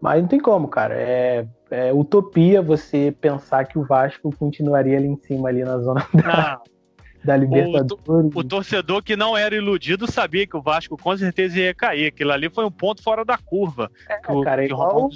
Mas 0.00 0.20
não 0.20 0.28
tem 0.28 0.38
como, 0.38 0.68
cara. 0.68 0.94
É, 0.94 1.46
é 1.70 1.92
utopia 1.92 2.60
você 2.60 3.14
pensar 3.20 3.64
que 3.66 3.78
o 3.78 3.84
Vasco 3.84 4.34
continuaria 4.36 4.98
ali 4.98 5.08
em 5.08 5.16
cima, 5.16 5.48
ali 5.48 5.64
na 5.64 5.78
zona 5.78 6.06
da, 6.12 6.60
da 7.24 7.36
Libertadores. 7.36 8.34
O, 8.34 8.38
o, 8.38 8.44
torcedor 8.44 9.02
que 9.02 9.16
não 9.16 9.36
era 9.36 9.54
iludido 9.54 10.10
sabia 10.10 10.46
que 10.46 10.56
o 10.56 10.62
Vasco 10.62 10.96
com 10.96 11.16
certeza 11.16 11.58
ia 11.58 11.74
cair. 11.74 12.08
Aquilo 12.08 12.32
ali 12.32 12.50
foi 12.50 12.64
um 12.64 12.70
ponto 12.70 13.02
fora 13.02 13.24
da 13.24 13.38
curva. 13.38 13.90
É, 14.08 14.18
que 14.18 14.32
o, 14.32 14.42
cara, 14.42 14.62
que 14.62 14.72
igual 14.72 15.04
o, 15.04 15.08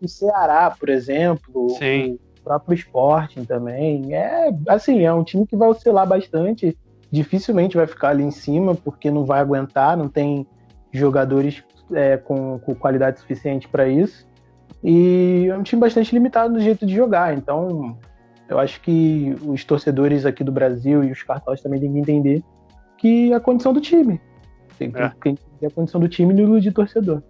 o 0.00 0.08
Ceará, 0.08 0.70
por 0.70 0.88
exemplo. 0.88 1.70
Sim. 1.78 2.14
O, 2.14 2.32
próprio 2.42 2.74
Sporting 2.74 3.44
também. 3.44 4.14
É 4.14 4.50
assim, 4.68 5.04
é 5.04 5.12
um 5.12 5.24
time 5.24 5.46
que 5.46 5.56
vai 5.56 5.68
oscilar 5.68 6.06
bastante. 6.06 6.76
Dificilmente 7.10 7.76
vai 7.76 7.86
ficar 7.86 8.08
ali 8.08 8.22
em 8.22 8.30
cima, 8.30 8.74
porque 8.74 9.10
não 9.10 9.24
vai 9.24 9.40
aguentar, 9.40 9.96
não 9.96 10.08
tem 10.08 10.46
jogadores 10.92 11.62
é, 11.94 12.16
com, 12.16 12.58
com, 12.58 12.74
qualidade 12.74 13.20
suficiente 13.20 13.68
para 13.68 13.88
isso. 13.88 14.26
E 14.82 15.46
é 15.48 15.56
um 15.56 15.62
time 15.62 15.80
bastante 15.80 16.12
limitado 16.12 16.52
no 16.52 16.60
jeito 16.60 16.84
de 16.84 16.94
jogar. 16.94 17.36
Então, 17.36 17.98
eu 18.48 18.58
acho 18.58 18.80
que 18.80 19.36
os 19.42 19.64
torcedores 19.64 20.26
aqui 20.26 20.42
do 20.42 20.52
Brasil 20.52 21.04
e 21.04 21.12
os 21.12 21.22
cartões 21.22 21.60
também 21.60 21.80
têm 21.80 21.92
que 21.92 21.98
entender 21.98 22.42
que 22.98 23.32
a 23.32 23.40
condição 23.40 23.72
do 23.72 23.80
time. 23.80 24.20
Tem 24.78 24.90
que, 24.90 24.98
é. 24.98 25.12
tem 25.20 25.36
a 25.64 25.70
condição 25.70 26.00
do 26.00 26.08
time 26.08 26.34
e 26.34 26.60
de 26.60 26.72
torcedor. 26.72 27.22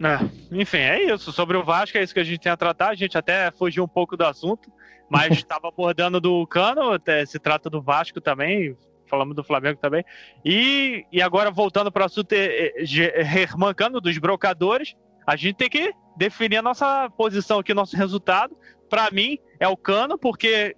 É, 0.00 0.58
enfim, 0.60 0.78
é 0.78 1.12
isso. 1.12 1.32
Sobre 1.32 1.56
o 1.56 1.64
Vasco, 1.64 1.96
é 1.96 2.02
isso 2.02 2.12
que 2.12 2.20
a 2.20 2.24
gente 2.24 2.40
tem 2.40 2.50
a 2.50 2.56
tratar. 2.56 2.88
A 2.88 2.94
gente 2.94 3.16
até 3.16 3.50
fugiu 3.52 3.84
um 3.84 3.88
pouco 3.88 4.16
do 4.16 4.24
assunto, 4.24 4.70
mas 5.08 5.30
estava 5.38 5.68
abordando 5.68 6.20
do 6.20 6.46
Cano, 6.46 6.92
até 6.92 7.24
se 7.24 7.38
trata 7.38 7.70
do 7.70 7.80
Vasco 7.80 8.20
também, 8.20 8.76
falamos 9.06 9.34
do 9.34 9.44
Flamengo 9.44 9.78
também. 9.80 10.04
E, 10.44 11.04
e 11.12 11.22
agora, 11.22 11.50
voltando 11.50 11.90
para 11.90 12.02
o 12.02 12.06
assunto, 12.06 12.32
é, 12.32 12.72
é, 12.76 13.22
remancando 13.22 14.00
dos 14.00 14.16
brocadores, 14.18 14.94
a 15.26 15.36
gente 15.36 15.56
tem 15.56 15.68
que 15.68 15.92
definir 16.16 16.58
a 16.58 16.62
nossa 16.62 17.10
posição 17.10 17.58
aqui, 17.58 17.74
nosso 17.74 17.96
resultado. 17.96 18.56
Para 18.88 19.10
mim, 19.10 19.38
é 19.58 19.66
o 19.68 19.76
Cano, 19.76 20.18
porque 20.18 20.76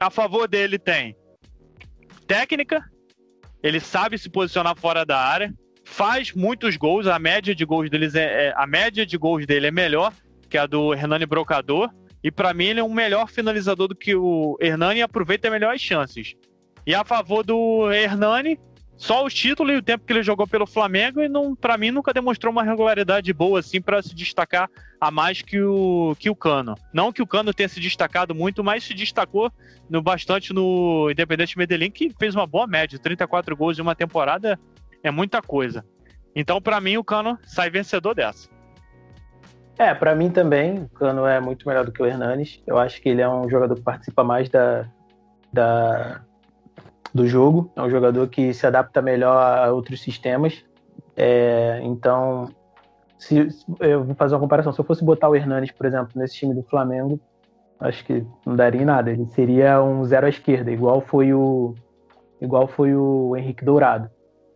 a 0.00 0.10
favor 0.10 0.48
dele 0.48 0.78
tem 0.78 1.16
técnica, 2.26 2.82
ele 3.62 3.78
sabe 3.78 4.18
se 4.18 4.30
posicionar 4.30 4.76
fora 4.76 5.04
da 5.04 5.18
área, 5.18 5.52
faz 5.84 6.32
muitos 6.32 6.76
gols, 6.76 7.06
a 7.06 7.18
média 7.18 7.54
de 7.54 7.64
gols 7.64 7.90
deles 7.90 8.14
é, 8.14 8.48
é 8.48 8.54
a 8.56 8.66
média 8.66 9.04
de 9.04 9.16
gols 9.18 9.46
dele 9.46 9.66
é 9.66 9.70
melhor 9.70 10.12
que 10.48 10.56
a 10.56 10.66
do 10.66 10.94
Hernani 10.94 11.26
Brocador, 11.26 11.90
e 12.22 12.30
para 12.30 12.54
mim 12.54 12.66
ele 12.66 12.80
é 12.80 12.84
um 12.84 12.92
melhor 12.92 13.28
finalizador 13.28 13.88
do 13.88 13.96
que 13.96 14.14
o 14.14 14.56
Hernani 14.60 15.00
e 15.00 15.02
aproveita 15.02 15.50
melhor 15.50 15.74
as 15.74 15.80
chances. 15.80 16.34
E 16.86 16.94
a 16.94 17.04
favor 17.04 17.44
do 17.44 17.90
Hernani, 17.92 18.58
só 18.96 19.24
os 19.24 19.34
títulos 19.34 19.74
e 19.74 19.76
o 19.76 19.82
tempo 19.82 20.04
que 20.04 20.12
ele 20.12 20.22
jogou 20.22 20.46
pelo 20.46 20.66
Flamengo 20.66 21.20
e 21.20 21.28
não, 21.28 21.54
para 21.54 21.76
mim 21.76 21.90
nunca 21.90 22.12
demonstrou 22.12 22.52
uma 22.52 22.62
regularidade 22.62 23.32
boa 23.32 23.60
assim 23.60 23.80
para 23.80 24.02
se 24.02 24.14
destacar 24.14 24.68
a 25.00 25.10
mais 25.10 25.42
que 25.42 25.60
o 25.60 26.14
que 26.18 26.30
o 26.30 26.36
Cano. 26.36 26.74
Não 26.92 27.12
que 27.12 27.22
o 27.22 27.26
Cano 27.26 27.52
tenha 27.52 27.68
se 27.68 27.80
destacado 27.80 28.34
muito, 28.34 28.62
mas 28.62 28.84
se 28.84 28.94
destacou 28.94 29.50
no 29.90 30.00
bastante 30.00 30.52
no 30.52 31.08
Independente 31.10 31.58
Medellín 31.58 31.90
que 31.90 32.12
fez 32.18 32.34
uma 32.34 32.46
boa 32.46 32.66
média, 32.66 32.98
34 32.98 33.56
gols 33.56 33.78
em 33.78 33.82
uma 33.82 33.94
temporada 33.94 34.58
é 35.02 35.10
muita 35.10 35.42
coisa. 35.42 35.84
Então, 36.34 36.60
para 36.62 36.80
mim, 36.80 36.96
o 36.96 37.04
Cano 37.04 37.38
sai 37.44 37.68
vencedor 37.70 38.14
dessa. 38.14 38.48
É, 39.78 39.92
para 39.94 40.14
mim 40.14 40.30
também, 40.30 40.78
o 40.78 40.88
Cano 40.88 41.26
é 41.26 41.40
muito 41.40 41.66
melhor 41.66 41.84
do 41.84 41.92
que 41.92 42.02
o 42.02 42.06
Hernanes. 42.06 42.62
Eu 42.66 42.78
acho 42.78 43.00
que 43.02 43.08
ele 43.08 43.20
é 43.20 43.28
um 43.28 43.48
jogador 43.48 43.74
que 43.74 43.82
participa 43.82 44.22
mais 44.22 44.48
da, 44.48 44.88
da, 45.52 46.22
do 47.14 47.26
jogo. 47.26 47.70
É 47.76 47.82
um 47.82 47.90
jogador 47.90 48.28
que 48.28 48.52
se 48.54 48.66
adapta 48.66 49.02
melhor 49.02 49.36
a 49.36 49.72
outros 49.72 50.00
sistemas. 50.02 50.64
É, 51.16 51.80
então, 51.82 52.48
se, 53.18 53.48
eu 53.80 54.04
vou 54.04 54.14
fazer 54.14 54.34
uma 54.34 54.40
comparação. 54.40 54.72
Se 54.72 54.80
eu 54.80 54.84
fosse 54.84 55.04
botar 55.04 55.28
o 55.28 55.36
Hernanes, 55.36 55.70
por 55.70 55.86
exemplo, 55.86 56.10
nesse 56.16 56.36
time 56.36 56.54
do 56.54 56.62
Flamengo, 56.62 57.20
acho 57.78 58.04
que 58.04 58.24
não 58.46 58.56
daria 58.56 58.82
em 58.82 58.84
nada. 58.84 59.10
Ele 59.10 59.26
seria 59.26 59.82
um 59.82 60.04
zero 60.04 60.26
à 60.26 60.28
esquerda, 60.28 60.70
igual 60.70 61.00
foi 61.00 61.32
o 61.32 61.74
igual 62.40 62.66
foi 62.66 62.94
o 62.94 63.36
Henrique 63.36 63.64
Dourado. 63.64 64.10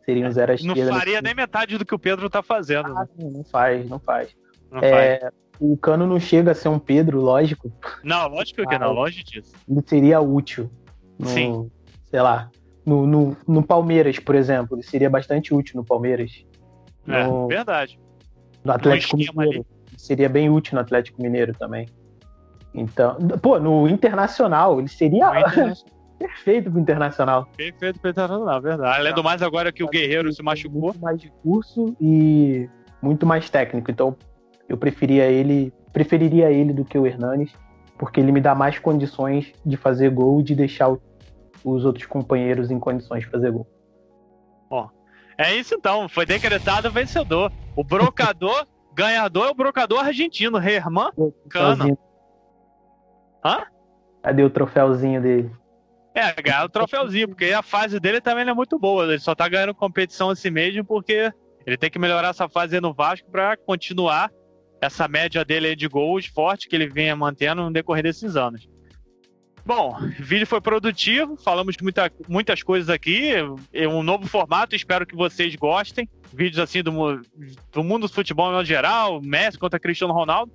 Seria 0.04 0.26
um 0.26 0.30
zero 0.30 0.52
à 0.52 0.54
esquerda. 0.54 0.90
Não 0.90 0.98
faria 0.98 1.20
nem 1.20 1.34
metade 1.34 1.78
do 1.78 1.84
que 1.84 1.94
o 1.94 1.98
Pedro 1.98 2.30
tá 2.30 2.42
fazendo. 2.42 2.96
Ah, 2.96 3.06
né? 3.16 3.30
Não 3.32 3.44
faz, 3.44 3.88
não 3.88 3.98
faz. 3.98 4.34
Não 4.70 4.80
é, 4.80 5.20
faz. 5.20 5.32
O 5.58 5.76
Cano 5.76 6.06
não 6.06 6.20
chega 6.20 6.52
a 6.52 6.54
ser 6.54 6.68
um 6.68 6.78
Pedro, 6.78 7.20
lógico. 7.20 7.72
Não, 8.04 8.28
lógico 8.28 8.66
que 8.66 8.78
não, 8.78 8.92
longe 8.92 9.24
disso. 9.24 9.52
Ele 9.68 9.82
seria 9.86 10.20
útil. 10.20 10.70
No, 11.18 11.28
Sim. 11.28 11.70
Sei 12.10 12.20
lá. 12.20 12.50
No, 12.84 13.06
no, 13.06 13.36
no, 13.46 13.62
Palmeiras, 13.62 14.18
por 14.18 14.34
exemplo. 14.34 14.76
Ele 14.76 14.82
seria 14.82 15.10
bastante 15.10 15.52
útil 15.52 15.76
no 15.76 15.84
Palmeiras. 15.84 16.44
É, 17.08 17.24
no, 17.24 17.48
verdade. 17.48 17.98
No 18.64 18.72
Atlético 18.72 19.16
Mineiro. 19.16 19.40
Ali. 19.40 19.66
Seria 19.96 20.28
bem 20.28 20.48
útil 20.50 20.74
no 20.74 20.80
Atlético 20.80 21.20
Mineiro 21.20 21.52
também. 21.54 21.88
Então, 22.74 23.16
pô, 23.40 23.58
no 23.58 23.88
Internacional, 23.88 24.78
ele 24.78 24.88
seria 24.88 25.30
perfeito 26.18 26.70
pro 26.70 26.78
Internacional. 26.78 27.48
Perfeito 27.56 27.98
pro 27.98 28.10
Internacional, 28.10 28.60
verdade. 28.60 28.98
Além 28.98 29.14
do 29.14 29.24
mais, 29.24 29.42
agora 29.42 29.72
que 29.72 29.82
o 29.82 29.88
Guerreiro 29.88 30.32
se 30.32 30.42
machucou. 30.42 30.82
Muito 30.82 31.00
mais 31.00 31.20
de 31.20 31.30
curso 31.42 31.96
e 32.00 32.68
muito 33.00 33.24
mais 33.24 33.48
técnico. 33.48 33.90
Então, 33.90 34.16
eu 34.68 34.76
preferia 34.76 35.24
ele, 35.26 35.72
preferiria 35.92 36.50
ele 36.50 36.72
do 36.72 36.84
que 36.84 36.98
o 36.98 37.06
Hernanes, 37.06 37.52
porque 37.98 38.20
ele 38.20 38.32
me 38.32 38.40
dá 38.40 38.54
mais 38.54 38.78
condições 38.78 39.52
de 39.64 39.76
fazer 39.76 40.10
gol 40.10 40.40
e 40.40 40.42
de 40.42 40.54
deixar 40.54 40.94
os 41.64 41.84
outros 41.84 42.06
companheiros 42.06 42.70
em 42.70 42.78
condições 42.78 43.24
de 43.24 43.30
fazer 43.30 43.50
gol. 43.50 43.66
Ó, 44.70 44.88
é 45.38 45.54
isso 45.54 45.74
então, 45.74 46.08
foi 46.08 46.26
decretado 46.26 46.90
vencedor. 46.90 47.52
O 47.74 47.84
brocador 47.84 48.66
ganhador 48.94 49.48
é 49.48 49.50
o 49.50 49.54
brocador 49.54 50.00
argentino, 50.00 50.58
Herman 50.58 51.10
Cano. 51.48 51.98
Hã? 53.44 53.64
Cadê 54.22 54.42
o 54.42 54.50
troféuzinho 54.50 55.20
dele? 55.20 55.50
É, 56.14 56.32
ganhar 56.40 56.64
o 56.64 56.68
troféuzinho, 56.68 57.28
porque 57.28 57.52
a 57.52 57.62
fase 57.62 58.00
dele 58.00 58.22
também 58.22 58.44
não 58.44 58.52
é 58.52 58.54
muito 58.54 58.78
boa. 58.78 59.04
Ele 59.04 59.18
só 59.18 59.34
tá 59.34 59.46
ganhando 59.46 59.74
competição 59.74 60.30
assim 60.30 60.50
mesmo 60.50 60.82
porque 60.82 61.30
ele 61.66 61.76
tem 61.76 61.90
que 61.90 61.98
melhorar 61.98 62.28
essa 62.28 62.48
fase 62.48 62.80
no 62.80 62.94
Vasco 62.94 63.30
para 63.30 63.56
continuar 63.56 64.30
essa 64.80 65.06
média 65.06 65.44
dele 65.44 65.76
de 65.76 65.86
gols 65.86 66.26
forte 66.26 66.68
que 66.68 66.76
ele 66.76 66.88
venha 66.88 67.14
mantendo 67.14 67.62
no 67.62 67.72
decorrer 67.72 68.02
desses 68.02 68.34
anos. 68.34 68.68
Bom, 69.66 69.96
o 69.98 70.22
vídeo 70.22 70.46
foi 70.46 70.60
produtivo, 70.60 71.36
falamos 71.36 71.74
muita, 71.82 72.08
muitas 72.28 72.62
coisas 72.62 72.88
aqui, 72.88 73.32
é 73.72 73.88
um 73.88 74.00
novo 74.00 74.24
formato, 74.28 74.76
espero 74.76 75.04
que 75.04 75.16
vocês 75.16 75.56
gostem. 75.56 76.08
Vídeos 76.32 76.60
assim 76.60 76.84
do, 76.84 76.92
do 77.72 77.82
mundo 77.82 78.06
do 78.06 78.12
futebol 78.12 78.52
no 78.52 78.64
geral, 78.64 79.20
Messi 79.20 79.58
contra 79.58 79.80
Cristiano 79.80 80.14
Ronaldo. 80.14 80.52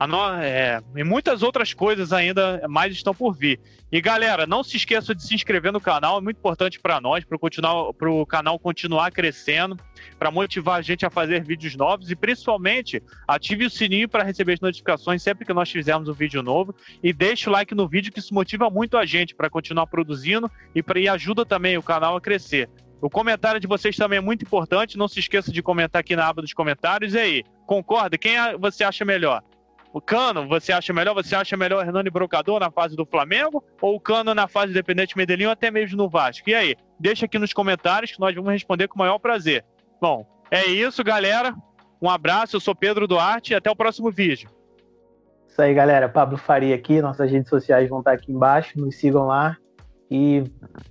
No, 0.00 0.34
é, 0.34 0.82
e 0.96 1.04
muitas 1.04 1.42
outras 1.42 1.72
coisas 1.72 2.12
ainda 2.12 2.66
mais 2.68 2.92
estão 2.92 3.14
por 3.14 3.34
vir. 3.34 3.60
E 3.90 4.00
galera, 4.00 4.44
não 4.44 4.64
se 4.64 4.76
esqueça 4.76 5.14
de 5.14 5.22
se 5.22 5.34
inscrever 5.34 5.72
no 5.72 5.80
canal, 5.80 6.18
é 6.18 6.20
muito 6.20 6.36
importante 6.36 6.80
para 6.80 7.00
nós, 7.00 7.24
para 7.24 8.10
o 8.10 8.26
canal 8.26 8.58
continuar 8.58 9.12
crescendo, 9.12 9.78
para 10.18 10.32
motivar 10.32 10.80
a 10.80 10.82
gente 10.82 11.06
a 11.06 11.10
fazer 11.10 11.44
vídeos 11.44 11.76
novos 11.76 12.10
e 12.10 12.16
principalmente 12.16 13.00
ative 13.26 13.66
o 13.66 13.70
sininho 13.70 14.08
para 14.08 14.24
receber 14.24 14.54
as 14.54 14.60
notificações 14.60 15.22
sempre 15.22 15.46
que 15.46 15.54
nós 15.54 15.70
fizermos 15.70 16.08
um 16.08 16.12
vídeo 16.12 16.42
novo 16.42 16.74
e 17.02 17.12
deixe 17.12 17.48
o 17.48 17.52
like 17.52 17.74
no 17.74 17.88
vídeo 17.88 18.12
que 18.12 18.18
isso 18.18 18.34
motiva 18.34 18.68
muito 18.68 18.96
a 18.96 19.06
gente 19.06 19.34
para 19.34 19.48
continuar 19.48 19.86
produzindo 19.86 20.50
e, 20.74 20.82
pra, 20.82 20.98
e 20.98 21.08
ajuda 21.08 21.46
também 21.46 21.78
o 21.78 21.82
canal 21.82 22.16
a 22.16 22.20
crescer. 22.20 22.68
O 23.00 23.08
comentário 23.08 23.60
de 23.60 23.66
vocês 23.66 23.96
também 23.96 24.16
é 24.16 24.20
muito 24.20 24.42
importante, 24.42 24.98
não 24.98 25.06
se 25.06 25.20
esqueça 25.20 25.52
de 25.52 25.62
comentar 25.62 26.00
aqui 26.00 26.16
na 26.16 26.26
aba 26.26 26.42
dos 26.42 26.52
comentários. 26.52 27.14
E 27.14 27.18
aí, 27.18 27.44
concorda? 27.66 28.16
Quem 28.16 28.34
você 28.58 28.82
acha 28.82 29.04
melhor? 29.04 29.42
O 29.94 30.00
Cano, 30.00 30.48
você 30.48 30.72
acha 30.72 30.92
melhor? 30.92 31.14
Você 31.14 31.36
acha 31.36 31.56
melhor 31.56 31.78
o 31.78 31.86
Hernani 31.86 32.10
Brocador 32.10 32.58
na 32.58 32.68
fase 32.68 32.96
do 32.96 33.06
Flamengo 33.06 33.62
ou 33.80 33.94
o 33.94 34.00
Cano 34.00 34.34
na 34.34 34.48
fase 34.48 34.66
do 34.66 34.70
Independente 34.72 35.16
Medellín 35.16 35.44
ou 35.44 35.52
até 35.52 35.70
mesmo 35.70 35.96
no 35.96 36.08
Vasco? 36.10 36.50
E 36.50 36.54
aí? 36.54 36.74
Deixa 36.98 37.26
aqui 37.26 37.38
nos 37.38 37.52
comentários 37.52 38.10
que 38.10 38.18
nós 38.18 38.34
vamos 38.34 38.50
responder 38.50 38.88
com 38.88 38.96
o 38.96 38.98
maior 38.98 39.20
prazer. 39.20 39.64
Bom, 40.00 40.26
é 40.50 40.66
isso, 40.66 41.04
galera. 41.04 41.54
Um 42.02 42.10
abraço, 42.10 42.56
eu 42.56 42.60
sou 42.60 42.74
Pedro 42.74 43.06
Duarte 43.06 43.52
e 43.52 43.54
até 43.54 43.70
o 43.70 43.76
próximo 43.76 44.10
vídeo. 44.10 44.50
Isso 45.46 45.62
aí, 45.62 45.72
galera. 45.72 46.08
Pablo 46.08 46.36
Faria 46.36 46.74
aqui, 46.74 47.00
nossas 47.00 47.30
redes 47.30 47.48
sociais 47.48 47.88
vão 47.88 48.00
estar 48.00 48.14
aqui 48.14 48.32
embaixo, 48.32 48.76
nos 48.76 48.96
sigam 48.96 49.28
lá 49.28 49.56
e 50.10 50.42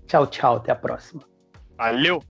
tchau, 0.07 0.25
tchau, 0.27 0.55
até 0.55 0.71
a 0.71 0.75
próxima. 0.75 1.21
Valeu! 1.77 2.21